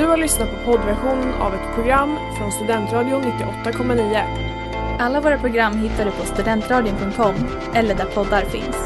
Har 0.09 0.16
lyssnat 0.16 0.51
på 0.51 0.73
poddversionen 0.73 1.35
av 1.35 1.55
ett 1.55 1.75
program 1.75 2.18
från 2.38 2.53
Studentradion 2.53 3.23
98,9. 3.23 4.99
Alla 4.99 5.21
våra 5.21 5.38
program 5.38 5.79
hittar 5.79 6.05
du 6.05 6.11
på 6.11 6.25
studentradion.com 6.25 7.35
eller 7.75 7.94
där 7.94 8.05
poddar 8.05 8.42
finns. 8.42 8.77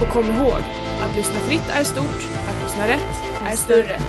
Och 0.00 0.08
kom 0.08 0.24
ihåg, 0.24 0.62
att 1.02 1.16
lyssna 1.16 1.40
fritt 1.40 1.70
är 1.70 1.84
stort, 1.84 2.28
att 2.48 2.62
lyssna 2.62 2.88
rätt 2.88 3.22
är 3.46 3.56
större. 3.56 4.00